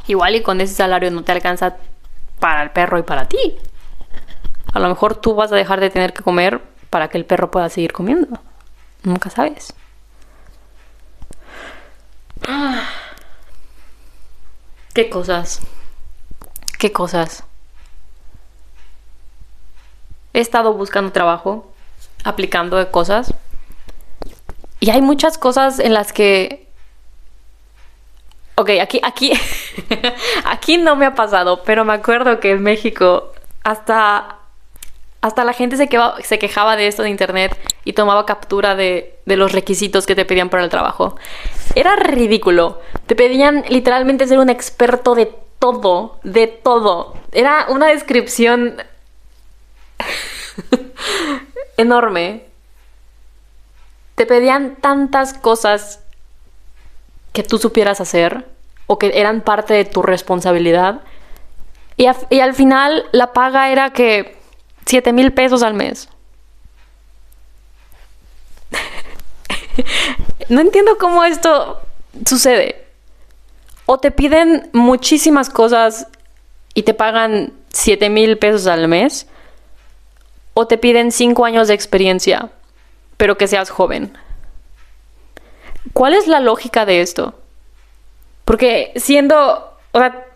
Igual 0.08 0.34
y 0.34 0.42
con 0.42 0.60
ese 0.60 0.74
salario 0.74 1.10
no 1.10 1.24
te 1.24 1.32
alcanza 1.32 1.78
para 2.38 2.62
el 2.62 2.70
perro 2.70 2.98
y 2.98 3.02
para 3.02 3.26
ti. 3.26 3.56
A 4.74 4.78
lo 4.78 4.90
mejor 4.90 5.14
tú 5.14 5.34
vas 5.34 5.50
a 5.52 5.56
dejar 5.56 5.80
de 5.80 5.88
tener 5.88 6.12
que 6.12 6.22
comer 6.22 6.60
para 6.90 7.08
que 7.08 7.16
el 7.16 7.24
perro 7.24 7.50
pueda 7.50 7.70
seguir 7.70 7.94
comiendo. 7.94 8.38
Nunca 9.04 9.30
sabes. 9.30 9.74
¿Qué 14.94 15.10
cosas? 15.10 15.60
¿Qué 16.78 16.92
cosas? 16.92 17.44
he 20.36 20.40
estado 20.40 20.74
buscando 20.74 21.12
trabajo, 21.12 21.72
aplicando 22.22 22.76
de 22.76 22.90
cosas. 22.90 23.32
Y 24.80 24.90
hay 24.90 25.00
muchas 25.00 25.38
cosas 25.38 25.78
en 25.78 25.94
las 25.94 26.12
que... 26.12 26.68
Ok, 28.56 28.70
aquí, 28.82 29.00
aquí, 29.02 29.32
aquí 30.44 30.76
no 30.76 30.94
me 30.94 31.06
ha 31.06 31.14
pasado, 31.14 31.62
pero 31.64 31.86
me 31.86 31.94
acuerdo 31.94 32.38
que 32.38 32.50
en 32.50 32.62
México 32.62 33.32
hasta 33.64 34.35
Hasta 35.20 35.44
la 35.44 35.52
gente 35.52 35.76
se, 35.76 35.88
quejaba 36.38 36.76
de 36.76 36.86
esto 36.86 37.02
de 37.02 37.10
internet 37.10 37.58
y 37.84 37.94
tomaba 37.94 38.26
captura 38.26 38.74
de, 38.76 39.18
los 39.24 39.52
requisitos 39.52 40.06
que 40.06 40.14
te 40.14 40.24
pedían 40.24 40.50
para 40.50 40.62
el 40.62 40.70
trabajo. 40.70 41.16
Era 41.74 41.96
ridículo. 41.96 42.80
Te 43.06 43.16
pedían 43.16 43.64
literalmente 43.68 44.26
ser 44.26 44.38
un 44.38 44.50
experto 44.50 45.14
de 45.14 45.32
todo, 45.58 46.18
de 46.22 46.46
todo. 46.46 47.14
Era 47.32 47.66
una 47.68 47.88
descripción 47.88 48.76
enorme. 51.76 52.44
Te 54.14 54.26
pedían 54.26 54.76
tantas 54.76 55.34
cosas 55.34 56.00
que 57.32 57.42
tú 57.42 57.58
supieras 57.58 58.00
hacer 58.00 58.46
o 58.86 58.98
que 58.98 59.12
eran 59.14 59.40
parte 59.40 59.74
de 59.74 59.84
tu 59.84 60.02
responsabilidad. 60.02 61.00
Y 61.96 62.06
al 62.40 62.54
final 62.54 63.06
la 63.12 63.32
paga 63.32 63.70
era 63.70 63.90
que 63.90 64.35
7 64.86 65.12
mil 65.12 65.32
pesos 65.32 65.62
al 65.62 65.74
mes. 65.74 66.08
no 70.48 70.60
entiendo 70.60 70.96
cómo 70.98 71.24
esto 71.24 71.80
sucede. 72.24 72.86
O 73.84 73.98
te 73.98 74.10
piden 74.10 74.70
muchísimas 74.72 75.50
cosas 75.50 76.08
y 76.74 76.82
te 76.82 76.94
pagan 76.94 77.52
7 77.72 78.10
mil 78.10 78.38
pesos 78.38 78.66
al 78.66 78.88
mes. 78.88 79.26
O 80.54 80.66
te 80.66 80.78
piden 80.78 81.12
5 81.12 81.44
años 81.44 81.68
de 81.68 81.74
experiencia, 81.74 82.50
pero 83.16 83.36
que 83.36 83.46
seas 83.48 83.70
joven. 83.70 84.16
¿Cuál 85.92 86.14
es 86.14 86.26
la 86.26 86.40
lógica 86.40 86.86
de 86.86 87.00
esto? 87.00 87.34
Porque 88.44 88.92
siendo, 88.96 89.78
o 89.92 89.98
sea, 89.98 90.26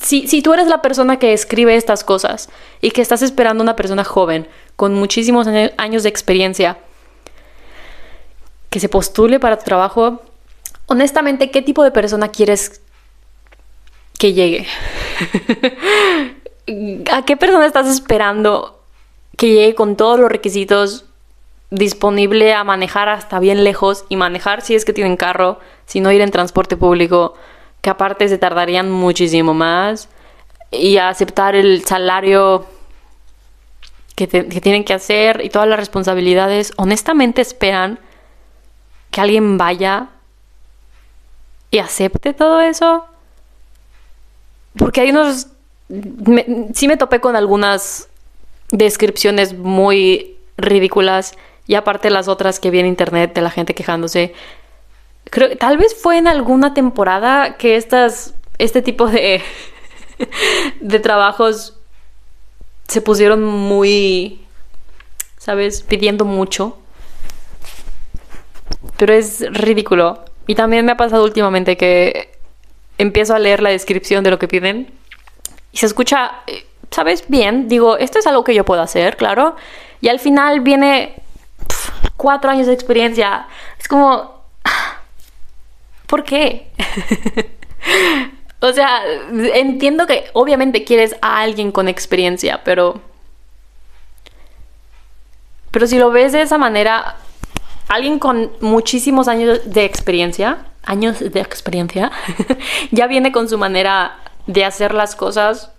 si, 0.00 0.26
si 0.26 0.42
tú 0.42 0.52
eres 0.54 0.66
la 0.66 0.82
persona 0.82 1.18
que 1.18 1.32
escribe 1.32 1.76
estas 1.76 2.04
cosas 2.04 2.48
y 2.80 2.90
que 2.90 3.02
estás 3.02 3.22
esperando 3.22 3.62
una 3.62 3.76
persona 3.76 4.04
joven 4.04 4.48
con 4.76 4.94
muchísimos 4.94 5.46
año- 5.46 5.70
años 5.76 6.02
de 6.02 6.08
experiencia 6.08 6.78
que 8.70 8.80
se 8.80 8.88
postule 8.88 9.38
para 9.38 9.58
tu 9.58 9.64
trabajo, 9.64 10.22
honestamente, 10.86 11.50
¿qué 11.50 11.62
tipo 11.62 11.84
de 11.84 11.90
persona 11.90 12.28
quieres 12.28 12.80
que 14.18 14.32
llegue? 14.32 14.66
¿A 17.12 17.24
qué 17.24 17.36
persona 17.36 17.66
estás 17.66 17.88
esperando 17.88 18.80
que 19.36 19.48
llegue 19.48 19.74
con 19.74 19.96
todos 19.96 20.18
los 20.18 20.30
requisitos 20.30 21.04
disponible 21.70 22.52
a 22.52 22.64
manejar 22.64 23.08
hasta 23.08 23.38
bien 23.38 23.64
lejos 23.64 24.04
y 24.08 24.16
manejar 24.16 24.60
si 24.62 24.74
es 24.74 24.84
que 24.84 24.92
tienen 24.92 25.16
carro, 25.16 25.58
si 25.86 26.00
no 26.00 26.12
ir 26.12 26.20
en 26.20 26.30
transporte 26.30 26.76
público, 26.76 27.34
que 27.82 27.90
aparte 27.90 28.28
se 28.28 28.38
tardarían 28.38 28.90
muchísimo 28.90 29.52
más 29.52 30.08
y 30.70 30.96
a 30.96 31.10
aceptar 31.10 31.54
el 31.54 31.84
salario 31.84 32.64
que, 34.14 34.26
tienen 34.26 34.84
que 34.84 34.94
hacer 34.94 35.44
y 35.44 35.50
todas 35.50 35.68
las 35.68 35.78
responsabilidades, 35.78 36.72
honestamente 36.76 37.42
esperan 37.42 37.98
que 39.10 39.20
alguien 39.20 39.58
vaya 39.58 40.08
y 41.70 41.78
acepte 41.78 42.32
todo 42.32 42.60
eso. 42.60 43.04
Porque 44.76 45.00
hay 45.02 45.10
unos... 45.10 45.48
me- 45.88 46.68
sí 46.74 46.88
me 46.88 46.96
topé 46.96 47.20
con 47.20 47.36
algunas 47.36 48.08
descripciones 48.70 49.54
muy 49.54 50.36
ridículas 50.56 51.32
y 51.66 51.74
aparte 51.74 52.10
las 52.10 52.28
otras 52.28 52.60
que 52.60 52.70
vi 52.70 52.78
en 52.80 52.86
internet 52.86 53.34
de 53.34 53.42
la 53.42 53.50
gente 53.50 53.74
quejándose. 53.74 54.34
Creo 55.32 55.56
tal 55.56 55.78
vez 55.78 55.96
fue 55.96 56.18
en 56.18 56.28
alguna 56.28 56.74
temporada 56.74 57.56
que 57.56 57.76
estas 57.76 58.34
este 58.58 58.82
tipo 58.82 59.06
de 59.06 59.40
de 60.80 61.00
trabajos 61.00 61.78
se 62.86 63.00
pusieron 63.00 63.42
muy 63.42 64.42
sabes, 65.42 65.82
pidiendo 65.82 66.24
mucho. 66.24 66.78
Pero 68.96 69.12
es 69.12 69.40
ridículo. 69.52 70.24
Y 70.46 70.54
también 70.54 70.84
me 70.86 70.92
ha 70.92 70.96
pasado 70.96 71.24
últimamente 71.24 71.76
que 71.76 72.30
empiezo 72.98 73.34
a 73.34 73.40
leer 73.40 73.60
la 73.60 73.70
descripción 73.70 74.22
de 74.22 74.30
lo 74.30 74.38
que 74.38 74.46
piden 74.46 74.92
y 75.72 75.78
se 75.78 75.86
escucha, 75.86 76.32
¿sabes? 76.90 77.24
Bien. 77.26 77.66
Digo, 77.66 77.96
esto 77.96 78.20
es 78.20 78.26
algo 78.28 78.44
que 78.44 78.54
yo 78.54 78.64
puedo 78.64 78.82
hacer, 78.82 79.16
claro. 79.16 79.56
Y 80.00 80.08
al 80.08 80.20
final 80.20 80.60
viene 80.60 81.16
cuatro 82.16 82.50
años 82.52 82.68
de 82.68 82.74
experiencia. 82.74 83.48
Es 83.80 83.88
como, 83.88 84.41
¿por 86.12 86.24
qué? 86.24 86.70
o 88.60 88.70
sea, 88.70 89.00
entiendo 89.54 90.06
que 90.06 90.26
obviamente 90.34 90.84
quieres 90.84 91.16
a 91.22 91.40
alguien 91.40 91.72
con 91.72 91.88
experiencia, 91.88 92.60
pero... 92.64 93.00
Pero 95.70 95.86
si 95.86 95.96
lo 95.96 96.10
ves 96.10 96.32
de 96.32 96.42
esa 96.42 96.58
manera, 96.58 97.16
alguien 97.88 98.18
con 98.18 98.52
muchísimos 98.60 99.26
años 99.26 99.60
de 99.64 99.86
experiencia, 99.86 100.66
años 100.84 101.18
de 101.18 101.40
experiencia, 101.40 102.12
ya 102.90 103.06
viene 103.06 103.32
con 103.32 103.48
su 103.48 103.56
manera 103.56 104.18
de 104.46 104.66
hacer 104.66 104.92
las 104.92 105.16
cosas 105.16 105.72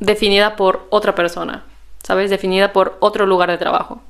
definida 0.00 0.54
por 0.54 0.86
otra 0.90 1.14
persona, 1.14 1.64
¿sabes? 2.02 2.28
Definida 2.28 2.74
por 2.74 2.98
otro 3.00 3.24
lugar 3.24 3.50
de 3.50 3.56
trabajo. 3.56 4.02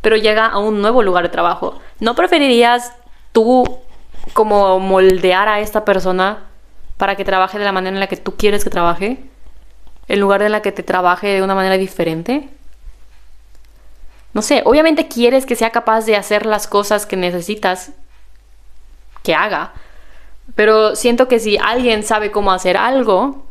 Pero 0.00 0.16
llega 0.16 0.46
a 0.46 0.58
un 0.58 0.80
nuevo 0.82 1.04
lugar 1.04 1.22
de 1.22 1.28
trabajo. 1.28 1.78
¿No 2.00 2.16
preferirías 2.16 2.96
tú 3.30 3.78
como 4.32 4.78
moldear 4.78 5.48
a 5.48 5.60
esta 5.60 5.84
persona 5.84 6.46
para 6.96 7.16
que 7.16 7.24
trabaje 7.24 7.58
de 7.58 7.64
la 7.64 7.72
manera 7.72 7.94
en 7.94 8.00
la 8.00 8.06
que 8.06 8.16
tú 8.16 8.36
quieres 8.36 8.64
que 8.64 8.70
trabaje? 8.70 9.18
En 10.08 10.20
lugar 10.20 10.42
de 10.42 10.48
la 10.48 10.62
que 10.62 10.72
te 10.72 10.82
trabaje 10.82 11.28
de 11.28 11.42
una 11.42 11.54
manera 11.54 11.76
diferente? 11.76 12.48
No 14.32 14.42
sé, 14.42 14.62
obviamente 14.64 15.08
quieres 15.08 15.46
que 15.46 15.56
sea 15.56 15.70
capaz 15.70 16.04
de 16.04 16.16
hacer 16.16 16.46
las 16.46 16.66
cosas 16.66 17.06
que 17.06 17.16
necesitas 17.16 17.92
que 19.22 19.34
haga. 19.34 19.72
Pero 20.54 20.96
siento 20.96 21.28
que 21.28 21.38
si 21.40 21.58
alguien 21.58 22.02
sabe 22.02 22.30
cómo 22.30 22.52
hacer 22.52 22.76
algo, 22.76 23.46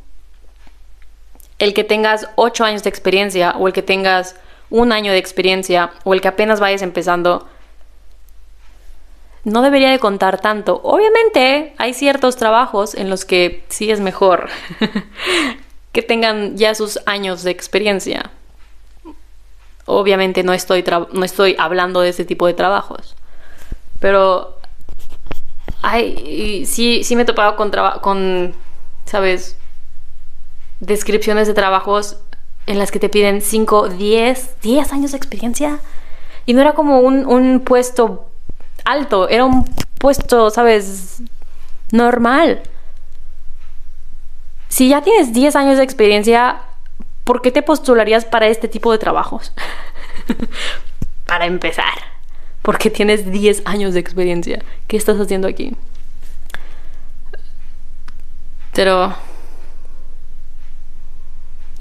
el 1.60 1.74
que 1.74 1.84
tengas 1.84 2.30
8 2.36 2.64
años 2.64 2.84
de 2.84 2.90
experiencia 2.90 3.56
o 3.58 3.68
el 3.68 3.74
que 3.74 3.82
tengas 3.82 4.36
un 4.70 4.92
año 4.92 5.12
de 5.12 5.18
experiencia 5.18 5.92
o 6.04 6.14
el 6.14 6.22
que 6.22 6.28
apenas 6.30 6.60
vayas 6.60 6.82
empezando, 6.82 7.48
no 9.44 9.62
debería 9.62 9.92
de 9.92 10.00
contar 10.00 10.42
tanto. 10.42 10.82
Obviamente 10.84 11.74
hay 11.78 11.94
ciertos 11.94 12.36
trabajos 12.36 12.96
en 12.96 13.10
los 13.10 13.26
que 13.26 13.64
sí 13.70 13.92
es 13.92 14.00
mejor 14.00 14.50
que 15.92 16.02
tengan 16.02 16.58
ya 16.58 16.76
sus 16.76 17.00
años 17.06 17.44
de 17.44 17.52
experiencia. 17.52 18.32
Obviamente 19.86 20.44
no 20.44 20.54
estoy, 20.54 20.84
no 21.14 21.26
estoy 21.26 21.56
hablando 21.58 22.02
de 22.02 22.10
ese 22.10 22.26
tipo 22.26 22.46
de 22.48 22.54
trabajos. 22.54 23.16
Pero 24.00 24.58
hay, 25.82 26.62
y 26.62 26.66
sí, 26.66 27.04
sí 27.04 27.16
me 27.16 27.24
he 27.24 27.26
topado 27.26 27.56
con, 27.56 27.72
con, 28.02 28.54
¿sabes? 29.06 29.58
Descripciones 30.80 31.48
de 31.48 31.54
trabajos 31.54 32.18
en 32.68 32.78
las 32.78 32.92
que 32.92 33.00
te 33.00 33.10
piden 33.10 33.42
5, 33.42 33.90
10, 33.90 34.62
10 34.62 34.94
años 34.94 35.12
de 35.12 35.18
experiencia. 35.18 35.80
Y 36.46 36.54
no 36.54 36.62
era 36.62 36.74
como 36.74 37.00
un, 37.00 37.26
un 37.26 37.62
puesto 37.62 38.29
alto, 38.86 39.30
era 39.30 39.46
un 39.46 39.66
puesto, 39.98 40.50
¿sabes? 40.50 41.22
Normal. 41.92 42.62
Si 44.70 44.90
ya 44.90 45.02
tienes 45.02 45.34
10 45.34 45.56
años 45.56 45.78
de 45.78 45.84
experiencia, 45.84 46.62
¿por 47.24 47.42
qué 47.42 47.52
te 47.52 47.62
postularías 47.62 48.26
para 48.26 48.48
este 48.48 48.68
tipo 48.68 48.92
de 48.92 48.98
trabajos? 48.98 49.54
para 51.26 51.46
empezar. 51.46 51.94
Porque 52.62 52.90
tienes 52.90 53.32
10 53.32 53.64
años 53.66 53.94
de 53.94 54.00
experiencia. 54.00 54.64
¿Qué 54.88 54.98
estás 54.98 55.20
haciendo 55.20 55.48
aquí? 55.48 55.76
Pero... 58.74 59.16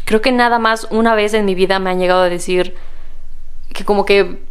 Creo 0.05 0.23
que 0.23 0.33
nada 0.33 0.59
más 0.59 0.87
una 0.91 1.15
vez 1.15 1.35
en 1.35 1.45
mi 1.45 1.55
vida 1.55 1.79
me 1.79 1.91
han 1.91 1.99
llegado 1.99 2.23
a 2.23 2.31
decir 2.31 2.75
que 3.75 3.85
como 3.85 4.07
que 4.07 4.48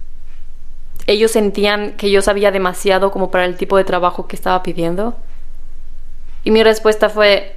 ellos 1.08 1.32
sentían 1.32 1.94
que 1.94 2.12
yo 2.12 2.22
sabía 2.22 2.52
demasiado 2.52 3.12
como 3.12 3.32
para 3.32 3.46
el 3.46 3.56
tipo 3.56 3.78
de 3.78 3.86
trabajo 3.86 4.28
que 4.28 4.36
estaba 4.36 4.62
pidiendo. 4.62 5.16
Y 6.44 6.52
mi 6.52 6.64
respuesta 6.64 7.10
fue, 7.10 7.56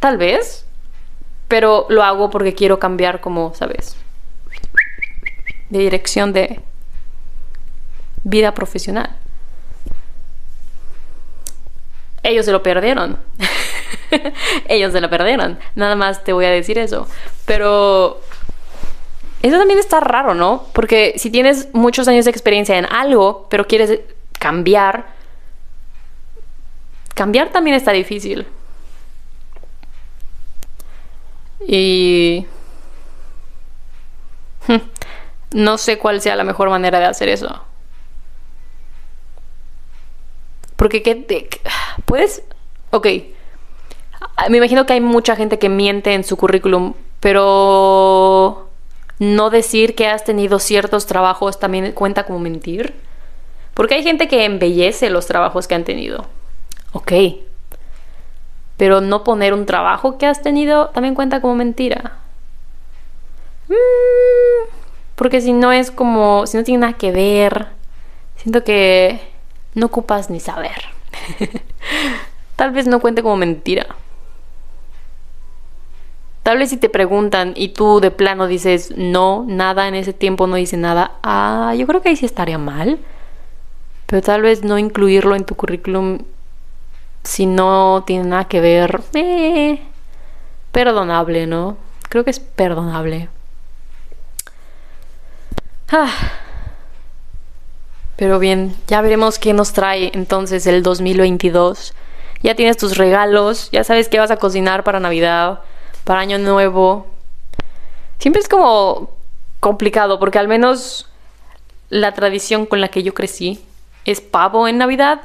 tal 0.00 0.16
vez, 0.16 0.66
pero 1.48 1.86
lo 1.90 2.02
hago 2.02 2.30
porque 2.30 2.54
quiero 2.54 2.78
cambiar 2.78 3.20
como, 3.20 3.54
¿sabes? 3.54 3.96
De 5.68 5.78
dirección 5.78 6.32
de 6.32 6.60
vida 8.24 8.54
profesional. 8.54 9.16
Ellos 12.22 12.46
se 12.46 12.52
lo 12.52 12.62
perdieron. 12.62 13.18
Ellos 14.68 14.92
se 14.92 15.00
lo 15.00 15.10
perdieron. 15.10 15.58
Nada 15.74 15.96
más 15.96 16.24
te 16.24 16.32
voy 16.32 16.46
a 16.46 16.50
decir 16.50 16.78
eso. 16.78 17.06
Pero 17.44 18.20
eso 19.42 19.58
también 19.58 19.80
está 19.80 19.98
raro, 20.00 20.34
¿no? 20.34 20.66
Porque 20.72 21.14
si 21.16 21.30
tienes 21.30 21.68
muchos 21.72 22.06
años 22.06 22.24
de 22.24 22.30
experiencia 22.30 22.78
en 22.78 22.86
algo, 22.86 23.48
pero 23.50 23.66
quieres 23.66 24.00
cambiar, 24.38 25.06
cambiar 27.14 27.50
también 27.50 27.76
está 27.76 27.92
difícil. 27.92 28.46
Y... 31.66 32.46
no 35.52 35.76
sé 35.76 35.98
cuál 35.98 36.20
sea 36.20 36.36
la 36.36 36.44
mejor 36.44 36.70
manera 36.70 37.00
de 37.00 37.06
hacer 37.06 37.28
eso. 37.28 37.64
Porque 40.76 41.02
qué 41.02 41.16
te, 41.16 41.48
puedes, 42.04 42.42
ok, 42.90 43.06
me 44.48 44.58
imagino 44.58 44.86
que 44.86 44.92
hay 44.92 45.00
mucha 45.00 45.34
gente 45.34 45.58
que 45.58 45.68
miente 45.68 46.14
en 46.14 46.22
su 46.22 46.36
currículum, 46.36 46.94
pero 47.20 48.71
no 49.22 49.50
decir 49.50 49.94
que 49.94 50.08
has 50.08 50.24
tenido 50.24 50.58
ciertos 50.58 51.06
trabajos 51.06 51.60
también 51.60 51.92
cuenta 51.92 52.24
como 52.24 52.40
mentir. 52.40 52.92
Porque 53.72 53.94
hay 53.94 54.02
gente 54.02 54.26
que 54.26 54.44
embellece 54.44 55.10
los 55.10 55.26
trabajos 55.26 55.68
que 55.68 55.76
han 55.76 55.84
tenido. 55.84 56.26
Ok. 56.92 57.12
Pero 58.76 59.00
no 59.00 59.22
poner 59.22 59.54
un 59.54 59.64
trabajo 59.64 60.18
que 60.18 60.26
has 60.26 60.42
tenido 60.42 60.88
también 60.88 61.14
cuenta 61.14 61.40
como 61.40 61.54
mentira. 61.54 62.16
Mm, 63.68 64.68
porque 65.14 65.40
si 65.40 65.52
no 65.52 65.70
es 65.70 65.92
como, 65.92 66.46
si 66.48 66.56
no 66.56 66.64
tiene 66.64 66.80
nada 66.80 66.94
que 66.94 67.12
ver, 67.12 67.68
siento 68.36 68.64
que 68.64 69.20
no 69.74 69.86
ocupas 69.86 70.30
ni 70.30 70.40
saber. 70.40 70.82
Tal 72.56 72.72
vez 72.72 72.88
no 72.88 72.98
cuente 72.98 73.22
como 73.22 73.36
mentira. 73.36 73.86
Tal 76.42 76.58
vez 76.58 76.70
si 76.70 76.76
te 76.76 76.88
preguntan 76.88 77.52
y 77.54 77.68
tú 77.68 78.00
de 78.00 78.10
plano 78.10 78.46
dices 78.46 78.92
no, 78.96 79.44
nada, 79.46 79.86
en 79.86 79.94
ese 79.94 80.12
tiempo 80.12 80.46
no 80.46 80.56
dice 80.56 80.76
nada, 80.76 81.12
ah, 81.22 81.74
yo 81.76 81.86
creo 81.86 82.02
que 82.02 82.08
ahí 82.08 82.16
sí 82.16 82.26
estaría 82.26 82.58
mal. 82.58 82.98
Pero 84.06 84.22
tal 84.22 84.42
vez 84.42 84.64
no 84.64 84.78
incluirlo 84.78 85.36
en 85.36 85.44
tu 85.44 85.54
currículum 85.54 86.18
si 87.24 87.46
no 87.46 88.02
tiene 88.06 88.24
nada 88.24 88.44
que 88.46 88.60
ver, 88.60 89.00
eh, 89.14 89.80
perdonable, 90.72 91.46
¿no? 91.46 91.76
Creo 92.08 92.24
que 92.24 92.30
es 92.30 92.40
perdonable. 92.40 93.28
Ah. 95.90 96.10
Pero 98.16 98.38
bien, 98.38 98.74
ya 98.86 99.00
veremos 99.00 99.38
qué 99.38 99.52
nos 99.52 99.72
trae 99.72 100.10
entonces 100.14 100.66
el 100.66 100.82
2022. 100.82 101.94
Ya 102.42 102.54
tienes 102.54 102.76
tus 102.76 102.96
regalos, 102.96 103.70
ya 103.70 103.84
sabes 103.84 104.08
qué 104.08 104.18
vas 104.18 104.30
a 104.30 104.36
cocinar 104.36 104.84
para 104.84 105.00
Navidad, 105.00 105.60
para 106.04 106.20
Año 106.20 106.38
Nuevo. 106.38 107.06
Siempre 108.18 108.40
es 108.40 108.48
como 108.48 109.10
complicado 109.60 110.18
porque 110.18 110.38
al 110.38 110.48
menos 110.48 111.08
la 111.88 112.12
tradición 112.12 112.66
con 112.66 112.80
la 112.80 112.88
que 112.88 113.02
yo 113.02 113.14
crecí 113.14 113.64
es 114.04 114.20
pavo 114.20 114.68
en 114.68 114.78
Navidad. 114.78 115.20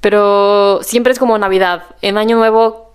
Pero 0.00 0.80
siempre 0.82 1.12
es 1.12 1.18
como 1.18 1.38
Navidad. 1.38 1.84
En 2.02 2.18
Año 2.18 2.36
Nuevo 2.36 2.92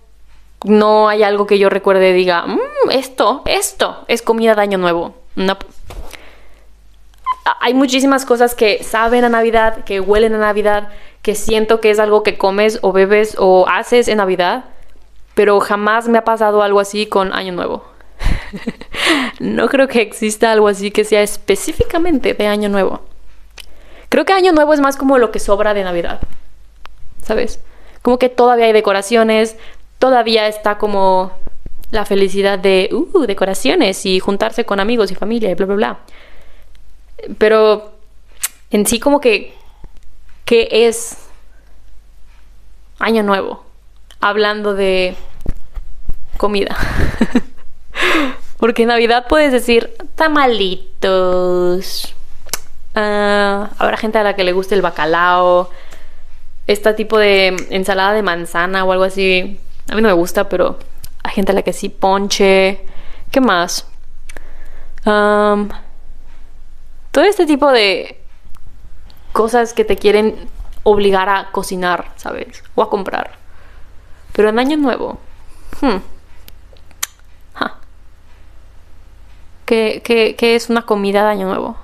no 0.64 1.08
hay 1.08 1.22
algo 1.22 1.46
que 1.46 1.58
yo 1.58 1.68
recuerde 1.68 2.10
y 2.10 2.12
diga, 2.12 2.44
mmm, 2.46 2.90
esto, 2.90 3.42
esto 3.46 4.04
es 4.08 4.22
comida 4.22 4.54
de 4.54 4.62
Año 4.62 4.78
Nuevo. 4.78 5.14
No. 5.34 5.56
Hay 7.60 7.72
muchísimas 7.72 8.26
cosas 8.26 8.54
que 8.54 8.84
saben 8.84 9.24
a 9.24 9.28
Navidad, 9.28 9.84
que 9.84 10.00
huelen 10.00 10.34
a 10.34 10.38
Navidad, 10.38 10.90
que 11.22 11.34
siento 11.34 11.80
que 11.80 11.90
es 11.90 11.98
algo 11.98 12.22
que 12.22 12.36
comes 12.36 12.78
o 12.82 12.92
bebes 12.92 13.36
o 13.38 13.66
haces 13.68 14.08
en 14.08 14.18
Navidad, 14.18 14.64
pero 15.38 15.60
jamás 15.60 16.08
me 16.08 16.18
ha 16.18 16.24
pasado 16.24 16.64
algo 16.64 16.80
así 16.80 17.06
con 17.06 17.32
Año 17.32 17.52
Nuevo. 17.52 17.84
no 19.38 19.68
creo 19.68 19.86
que 19.86 20.00
exista 20.00 20.50
algo 20.50 20.66
así 20.66 20.90
que 20.90 21.04
sea 21.04 21.22
específicamente 21.22 22.34
de 22.34 22.48
Año 22.48 22.68
Nuevo. 22.68 23.02
Creo 24.08 24.24
que 24.24 24.32
Año 24.32 24.50
Nuevo 24.50 24.74
es 24.74 24.80
más 24.80 24.96
como 24.96 25.16
lo 25.16 25.30
que 25.30 25.38
sobra 25.38 25.74
de 25.74 25.84
Navidad. 25.84 26.18
¿Sabes? 27.22 27.60
Como 28.02 28.18
que 28.18 28.28
todavía 28.28 28.64
hay 28.64 28.72
decoraciones, 28.72 29.56
todavía 30.00 30.48
está 30.48 30.76
como 30.76 31.30
la 31.92 32.04
felicidad 32.04 32.58
de, 32.58 32.90
uh, 32.90 33.24
decoraciones 33.24 34.06
y 34.06 34.18
juntarse 34.18 34.64
con 34.64 34.80
amigos 34.80 35.12
y 35.12 35.14
familia 35.14 35.50
y 35.50 35.54
bla, 35.54 35.66
bla, 35.66 35.76
bla. 35.76 35.98
Pero 37.38 37.92
en 38.72 38.86
sí 38.86 38.98
como 38.98 39.20
que, 39.20 39.54
¿qué 40.44 40.66
es 40.68 41.16
Año 42.98 43.22
Nuevo? 43.22 43.62
Hablando 44.20 44.74
de 44.74 45.14
comida. 46.38 46.76
Porque 48.58 48.82
en 48.82 48.88
Navidad 48.88 49.26
puedes 49.28 49.52
decir 49.52 49.94
tamalitos, 50.14 52.14
Ah, 53.00 53.70
habrá 53.78 53.96
gente 53.96 54.18
a 54.18 54.24
la 54.24 54.34
que 54.34 54.42
le 54.42 54.52
guste 54.52 54.74
el 54.74 54.82
bacalao. 54.82 55.70
Este 56.66 56.92
tipo 56.94 57.16
de 57.16 57.54
ensalada 57.70 58.12
de 58.12 58.22
manzana 58.22 58.84
o 58.84 58.90
algo 58.90 59.04
así. 59.04 59.60
A 59.88 59.94
mí 59.94 60.02
no 60.02 60.08
me 60.08 60.14
gusta, 60.14 60.48
pero 60.48 60.80
hay 61.22 61.32
gente 61.32 61.52
a 61.52 61.54
la 61.54 61.62
que 61.62 61.72
sí 61.72 61.88
ponche. 61.88 62.84
¿Qué 63.30 63.40
más? 63.40 63.86
todo 65.04 65.64
este 67.24 67.46
tipo 67.46 67.72
de 67.72 68.20
cosas 69.32 69.72
que 69.72 69.86
te 69.86 69.96
quieren 69.96 70.46
obligar 70.82 71.30
a 71.30 71.50
cocinar, 71.50 72.12
¿sabes? 72.16 72.62
O 72.74 72.82
a 72.82 72.90
comprar. 72.90 73.30
Pero 74.34 74.50
en 74.50 74.58
Año 74.58 74.76
Nuevo. 74.76 75.18
Hmm. 75.80 76.02
¿Qué, 79.68 80.34
es 80.40 80.70
una 80.70 80.86
comida 80.86 81.24
de 81.24 81.28
Año 81.28 81.46
Nuevo? 81.46 81.76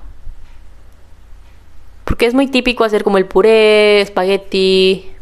Porque 2.06 2.24
es 2.24 2.32
muy 2.32 2.46
típico 2.46 2.82
hacer 2.82 3.04
como 3.04 3.18
el 3.18 3.26
puré, 3.26 4.00
espagueti 4.00 5.12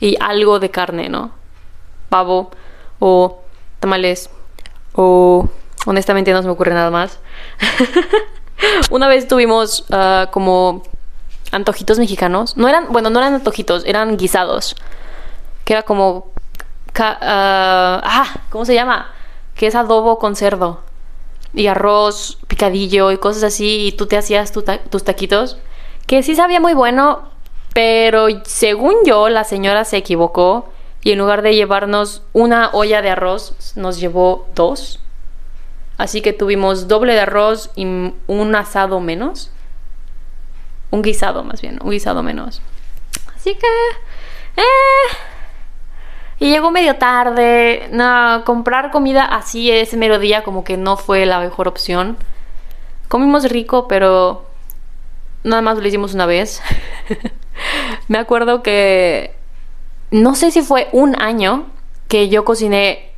y 0.00 0.16
algo 0.18 0.58
de 0.58 0.70
carne, 0.72 1.08
¿no? 1.08 1.30
Pavo 2.08 2.50
o 2.98 3.42
tamales 3.78 4.28
o 4.94 5.48
honestamente 5.86 6.32
no 6.32 6.42
se 6.42 6.48
me 6.48 6.54
ocurre 6.54 6.74
nada 6.74 6.90
más. 6.90 7.20
Una 8.90 9.06
vez 9.06 9.28
tuvimos 9.28 9.86
ah, 9.92 10.30
como 10.32 10.82
antojitos 11.52 12.00
mexicanos. 12.00 12.56
No 12.56 12.66
eran, 12.66 12.92
bueno, 12.92 13.08
no 13.08 13.20
eran 13.20 13.34
antojitos, 13.34 13.84
eran 13.86 14.16
guisados. 14.16 14.74
Que 15.64 15.74
era 15.74 15.84
como... 15.84 16.32
ah, 16.98 18.00
ah 18.02 18.40
¿cómo 18.50 18.64
se 18.64 18.74
llama? 18.74 19.12
Que 19.54 19.68
es 19.68 19.76
adobo 19.76 20.18
con 20.18 20.34
cerdo. 20.34 20.83
Y 21.54 21.68
arroz, 21.68 22.38
picadillo 22.48 23.12
y 23.12 23.18
cosas 23.18 23.44
así. 23.44 23.86
Y 23.86 23.92
tú 23.92 24.06
te 24.06 24.16
hacías 24.16 24.52
tus 24.52 25.04
taquitos 25.04 25.58
que 26.06 26.22
sí 26.22 26.34
sabía 26.34 26.60
muy 26.60 26.74
bueno, 26.74 27.30
pero 27.72 28.26
según 28.44 28.94
yo 29.04 29.28
la 29.28 29.44
señora 29.44 29.84
se 29.84 29.96
equivocó 29.96 30.68
y 31.02 31.12
en 31.12 31.18
lugar 31.18 31.42
de 31.42 31.54
llevarnos 31.54 32.22
una 32.32 32.70
olla 32.72 33.02
de 33.02 33.10
arroz 33.10 33.74
nos 33.76 33.98
llevó 34.00 34.46
dos. 34.54 35.00
Así 35.96 36.22
que 36.22 36.32
tuvimos 36.32 36.88
doble 36.88 37.14
de 37.14 37.20
arroz 37.20 37.70
y 37.76 37.84
un 37.84 38.54
asado 38.54 39.00
menos. 39.00 39.50
Un 40.90 41.02
guisado 41.02 41.44
más 41.44 41.60
bien, 41.60 41.78
un 41.82 41.90
guisado 41.90 42.22
menos. 42.22 42.62
Así 43.34 43.54
que... 43.54 43.66
Eh, 44.56 45.33
y 46.38 46.50
llegó 46.50 46.70
medio 46.70 46.96
tarde. 46.96 47.88
No, 47.92 48.42
comprar 48.44 48.90
comida 48.90 49.24
así 49.24 49.70
ese 49.70 49.96
mero 49.96 50.18
día 50.18 50.42
como 50.42 50.64
que 50.64 50.76
no 50.76 50.96
fue 50.96 51.26
la 51.26 51.40
mejor 51.40 51.68
opción. 51.68 52.16
Comimos 53.08 53.48
rico, 53.48 53.86
pero 53.88 54.46
nada 55.44 55.62
más 55.62 55.78
lo 55.78 55.86
hicimos 55.86 56.14
una 56.14 56.26
vez. 56.26 56.62
Me 58.08 58.18
acuerdo 58.18 58.62
que 58.62 59.34
no 60.10 60.34
sé 60.34 60.50
si 60.50 60.62
fue 60.62 60.88
un 60.92 61.20
año 61.20 61.66
que 62.08 62.28
yo 62.28 62.44
cociné 62.44 63.12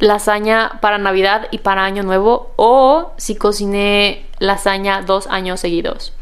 lasaña 0.00 0.78
para 0.80 0.98
Navidad 0.98 1.48
y 1.50 1.58
para 1.58 1.84
Año 1.84 2.02
Nuevo 2.02 2.52
o 2.56 3.12
si 3.16 3.36
cociné 3.36 4.26
lasaña 4.38 5.02
dos 5.02 5.26
años 5.28 5.60
seguidos. 5.60 6.12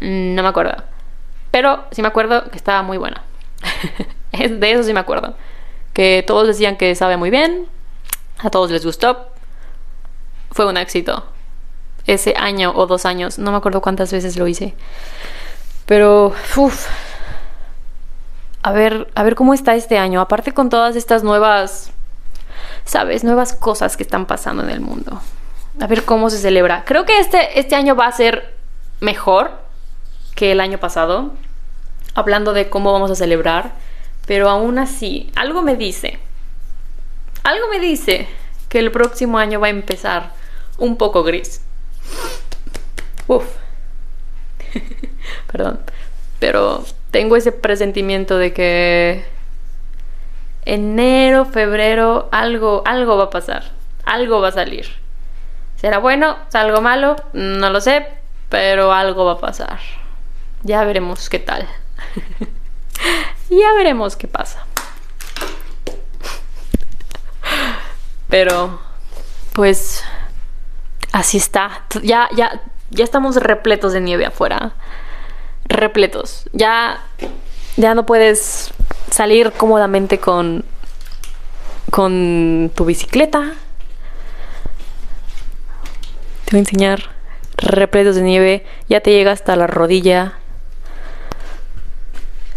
No 0.00 0.42
me 0.42 0.48
acuerdo. 0.48 0.93
Pero 1.54 1.84
sí 1.92 2.02
me 2.02 2.08
acuerdo 2.08 2.50
que 2.50 2.56
estaba 2.56 2.82
muy 2.82 2.98
buena. 2.98 3.22
de 4.32 4.72
eso 4.72 4.82
sí 4.82 4.92
me 4.92 4.98
acuerdo. 4.98 5.36
Que 5.92 6.24
todos 6.26 6.48
decían 6.48 6.76
que 6.76 6.92
sabe 6.96 7.16
muy 7.16 7.30
bien. 7.30 7.68
A 8.38 8.50
todos 8.50 8.72
les 8.72 8.84
gustó 8.84 9.28
fue 10.50 10.66
un 10.66 10.76
éxito. 10.76 11.24
Ese 12.08 12.34
año 12.36 12.72
o 12.74 12.88
dos 12.88 13.06
años, 13.06 13.38
no 13.38 13.52
me 13.52 13.58
acuerdo 13.58 13.80
cuántas 13.80 14.10
veces 14.10 14.36
lo 14.36 14.48
hice. 14.48 14.74
Pero. 15.86 16.32
A 18.64 18.72
ver, 18.72 19.06
a 19.14 19.22
ver 19.22 19.36
cómo 19.36 19.54
está 19.54 19.76
este 19.76 19.96
año. 19.96 20.20
Aparte 20.20 20.50
con 20.50 20.70
todas 20.70 20.96
estas 20.96 21.22
nuevas, 21.22 21.92
sabes, 22.84 23.22
nuevas 23.22 23.52
cosas 23.52 23.96
que 23.96 24.02
están 24.02 24.26
pasando 24.26 24.64
en 24.64 24.70
el 24.70 24.80
mundo. 24.80 25.20
A 25.80 25.86
ver 25.86 26.04
cómo 26.04 26.30
se 26.30 26.38
celebra. 26.38 26.82
Creo 26.84 27.04
que 27.04 27.20
este, 27.20 27.60
este 27.60 27.76
año 27.76 27.94
va 27.94 28.08
a 28.08 28.12
ser 28.12 28.56
mejor 28.98 29.62
que 30.34 30.52
el 30.52 30.60
año 30.60 30.78
pasado. 30.78 31.32
Hablando 32.14 32.52
de 32.52 32.68
cómo 32.70 32.92
vamos 32.92 33.10
a 33.10 33.16
celebrar. 33.16 33.72
Pero 34.26 34.48
aún 34.48 34.78
así, 34.78 35.30
algo 35.36 35.62
me 35.62 35.76
dice. 35.76 36.18
Algo 37.42 37.68
me 37.68 37.78
dice 37.78 38.26
que 38.68 38.78
el 38.78 38.90
próximo 38.90 39.38
año 39.38 39.60
va 39.60 39.66
a 39.66 39.70
empezar 39.70 40.32
un 40.78 40.96
poco 40.96 41.22
gris. 41.22 41.62
Uf. 43.26 43.44
Perdón. 45.52 45.80
Pero 46.38 46.84
tengo 47.10 47.36
ese 47.36 47.52
presentimiento 47.52 48.38
de 48.38 48.52
que 48.52 49.24
enero, 50.64 51.44
febrero, 51.44 52.28
algo, 52.32 52.82
algo 52.86 53.16
va 53.16 53.24
a 53.24 53.30
pasar. 53.30 53.64
Algo 54.04 54.40
va 54.40 54.48
a 54.48 54.52
salir. 54.52 54.86
¿Será 55.76 55.98
bueno? 55.98 56.36
¿Será 56.48 56.64
algo 56.64 56.80
malo? 56.80 57.16
No 57.34 57.70
lo 57.70 57.80
sé, 57.80 58.06
pero 58.48 58.92
algo 58.92 59.24
va 59.24 59.32
a 59.32 59.38
pasar. 59.38 59.78
Ya 60.62 60.82
veremos 60.84 61.28
qué 61.28 61.38
tal. 61.38 61.68
ya 63.50 63.72
veremos 63.74 64.16
qué 64.16 64.28
pasa. 64.28 64.66
Pero, 68.28 68.80
pues, 69.52 70.02
así 71.12 71.36
está. 71.36 71.84
Ya, 72.02 72.28
ya, 72.34 72.62
ya 72.90 73.04
estamos 73.04 73.36
repletos 73.36 73.92
de 73.92 74.00
nieve 74.00 74.26
afuera. 74.26 74.72
Repletos. 75.66 76.48
Ya, 76.52 77.00
ya 77.76 77.94
no 77.94 78.06
puedes 78.06 78.72
salir 79.10 79.52
cómodamente 79.52 80.18
con, 80.18 80.64
con 81.90 82.72
tu 82.74 82.84
bicicleta. 82.84 83.52
Te 86.44 86.50
voy 86.50 86.58
a 86.58 86.60
enseñar 86.60 87.10
repletos 87.56 88.16
de 88.16 88.22
nieve. 88.22 88.66
Ya 88.88 89.00
te 89.00 89.12
llega 89.12 89.30
hasta 89.30 89.54
la 89.54 89.68
rodilla. 89.68 90.34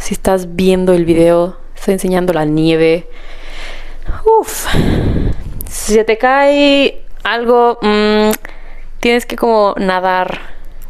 Si 0.07 0.13
estás 0.13 0.55
viendo 0.55 0.93
el 0.93 1.03
video, 1.03 1.57
estoy 1.75 1.95
enseñando 1.95 2.31
la 2.31 2.45
nieve. 2.45 3.09
Uf. 4.39 4.65
Si 5.69 5.95
se 5.95 6.05
te 6.05 6.17
cae 6.17 7.01
algo, 7.25 7.77
mmm, 7.81 8.31
tienes 9.01 9.25
que 9.25 9.35
como 9.35 9.75
nadar 9.77 10.39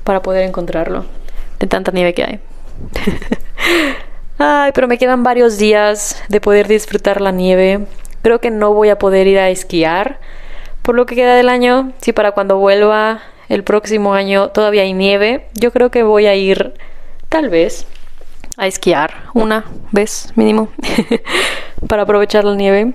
para 0.04 0.22
poder 0.22 0.44
encontrarlo. 0.44 1.04
De 1.58 1.66
tanta 1.66 1.92
nieve 1.92 2.14
que 2.14 2.24
hay. 2.26 2.40
Ay, 4.38 4.72
pero 4.76 4.88
me 4.88 5.00
quedan 5.00 5.24
varios 5.24 5.58
días 5.58 6.22
de 6.30 6.40
poder 6.40 6.68
disfrutar 6.68 7.20
la 7.20 7.32
nieve. 7.32 7.88
Creo 8.22 8.40
que 8.40 8.52
no 8.52 8.76
voy 8.76 8.90
a 8.90 9.00
poder 9.00 9.26
ir 9.26 9.40
a 9.40 9.50
esquiar 9.50 10.20
por 10.84 10.94
lo 10.94 11.08
que 11.08 11.16
queda 11.16 11.34
del 11.34 11.50
año. 11.50 11.92
Si 12.02 12.14
para 12.14 12.34
cuando 12.34 12.60
vuelva 12.60 13.22
el 13.50 13.64
próximo 13.64 14.14
año 14.14 14.50
todavía 14.50 14.84
hay 14.84 14.94
nieve, 14.94 15.48
yo 15.56 15.72
creo 15.72 15.90
que 15.90 16.04
voy 16.04 16.28
a 16.28 16.36
ir 16.36 16.76
tal 17.30 17.50
vez 17.50 17.88
a 18.58 18.66
esquiar 18.66 19.14
una 19.34 19.66
vez 19.92 20.34
mínimo 20.36 20.70
para 21.88 22.02
aprovechar 22.02 22.44
la 22.44 22.56
nieve. 22.56 22.94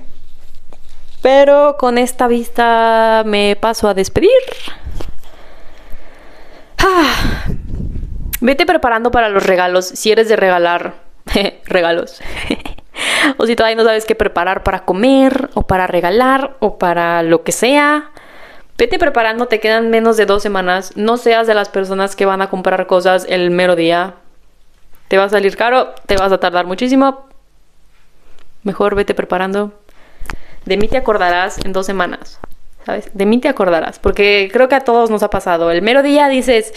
Pero 1.23 1.77
con 1.79 1.99
esta 1.99 2.27
vista 2.27 3.23
me 3.25 3.57
paso 3.57 3.89
a 3.89 3.95
despedir. 3.95 4.31
Ah, 6.79 7.45
vete 8.41 8.67
preparando 8.67 9.13
para 9.13 9.29
los 9.29 9.47
regalos 9.47 9.87
si 9.87 10.11
eres 10.11 10.29
de 10.29 10.35
regalar 10.35 10.95
regalos. 11.65 12.21
o 13.37 13.47
si 13.47 13.55
todavía 13.55 13.77
no 13.77 13.85
sabes 13.85 14.05
qué 14.05 14.17
preparar 14.17 14.65
para 14.65 14.85
comer 14.85 15.51
o 15.55 15.63
para 15.63 15.87
regalar 15.87 16.57
o 16.59 16.77
para 16.77 17.23
lo 17.23 17.45
que 17.45 17.53
sea. 17.53 18.11
Vete 18.77 18.99
preparando, 18.99 19.47
te 19.47 19.61
quedan 19.61 19.91
menos 19.91 20.17
de 20.17 20.27
dos 20.27 20.43
semanas. 20.43 20.97
No 20.97 21.19
seas 21.19 21.47
de 21.47 21.55
las 21.55 21.69
personas 21.69 22.17
que 22.17 22.27
van 22.27 22.43
a 22.43 22.51
comprar 22.51 22.89
cosas 22.89 23.27
el 23.29 23.53
mero 23.53 23.77
día. 23.77 24.17
Te 25.13 25.19
va 25.19 25.25
a 25.25 25.29
salir 25.29 25.59
caro, 25.59 25.95
te 26.07 26.17
vas 26.17 26.33
a 26.33 26.41
tardar 26.41 26.65
muchísimo. 26.65 27.27
Mejor 28.63 28.95
vete 28.95 29.13
preparando. 29.13 29.75
De 30.65 30.79
mí 30.79 30.89
te 30.89 30.97
acordarás 30.97 31.63
en 31.63 31.75
dos 31.75 31.85
semanas. 31.85 32.41
¿Sabes? 32.87 33.11
De 33.13 33.27
mí 33.27 33.39
te 33.39 33.49
acordarás. 33.49 33.99
Porque 33.99 34.49
creo 34.51 34.71
que 34.71 34.75
a 34.75 34.81
todos 34.81 35.11
nos 35.11 35.23
ha 35.23 35.29
pasado. 35.29 35.71
El 35.71 35.83
mero 35.83 36.03
día 36.03 36.29
dices, 36.29 36.73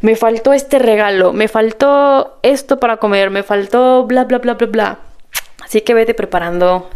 me 0.00 0.16
faltó 0.16 0.54
este 0.54 0.78
regalo, 0.78 1.34
me 1.34 1.46
faltó 1.46 2.38
esto 2.42 2.80
para 2.80 2.96
comer, 2.96 3.28
me 3.28 3.42
faltó 3.42 4.04
bla, 4.04 4.24
bla, 4.24 4.38
bla, 4.38 4.54
bla, 4.54 4.66
bla. 4.66 4.98
Así 5.62 5.82
que 5.82 5.92
vete 5.92 6.14
preparando. 6.14 6.88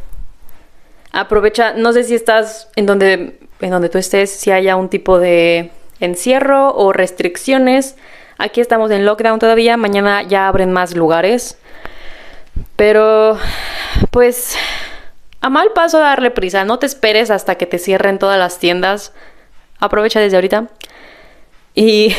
Aprovecha, 1.13 1.75
no 1.75 1.93
sé 1.93 2.05
si 2.05 2.15
estás 2.15 2.71
en 2.77 2.87
donde, 2.87 3.41
en 3.61 3.71
donde 3.71 3.91
tú 3.91 3.99
estés, 3.99 4.31
si 4.31 4.51
haya 4.51 4.77
un 4.77 4.89
tipo 4.89 5.19
de 5.19 5.71
encierro 6.01 6.75
o 6.75 6.95
restricciones. 6.95 7.95
Aquí 8.43 8.61
estamos 8.61 8.91
en 8.91 9.07
lockdown 9.07 9.39
todavía, 9.39 9.77
mañana 9.77 10.25
ya 10.25 10.49
abren 10.49 10.73
más 10.73 10.97
lugares. 10.97 11.57
Pero, 12.75 13.39
pues, 14.11 14.57
a 15.41 15.49
mal 15.49 15.71
paso 15.77 16.01
darle 16.01 16.33
prisa, 16.33 16.65
no 16.65 16.81
te 16.81 16.87
esperes 16.87 17.31
hasta 17.31 17.55
que 17.55 17.67
te 17.67 17.79
cierren 17.79 18.19
todas 18.19 18.41
las 18.41 18.59
tiendas. 18.59 19.13
Aprovecha 19.79 20.19
desde 20.19 20.39
ahorita. 20.39 20.67
Y... 21.77 22.17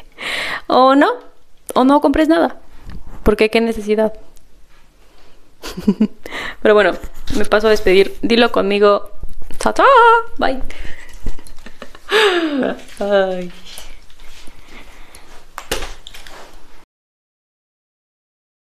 o 0.66 0.94
no, 0.94 1.10
o 1.74 1.84
no 1.84 2.00
compres 2.00 2.28
nada. 2.28 2.56
Porque 3.22 3.50
qué 3.50 3.60
necesidad. 3.60 4.14
Pero 6.62 6.72
bueno, 6.72 6.92
me 7.36 7.44
paso 7.44 7.66
a 7.66 7.70
despedir. 7.70 8.16
Dilo 8.22 8.50
conmigo. 8.50 9.10
¡Ta, 9.58 9.74
Bye. 10.38 10.62
Ay. 12.98 13.52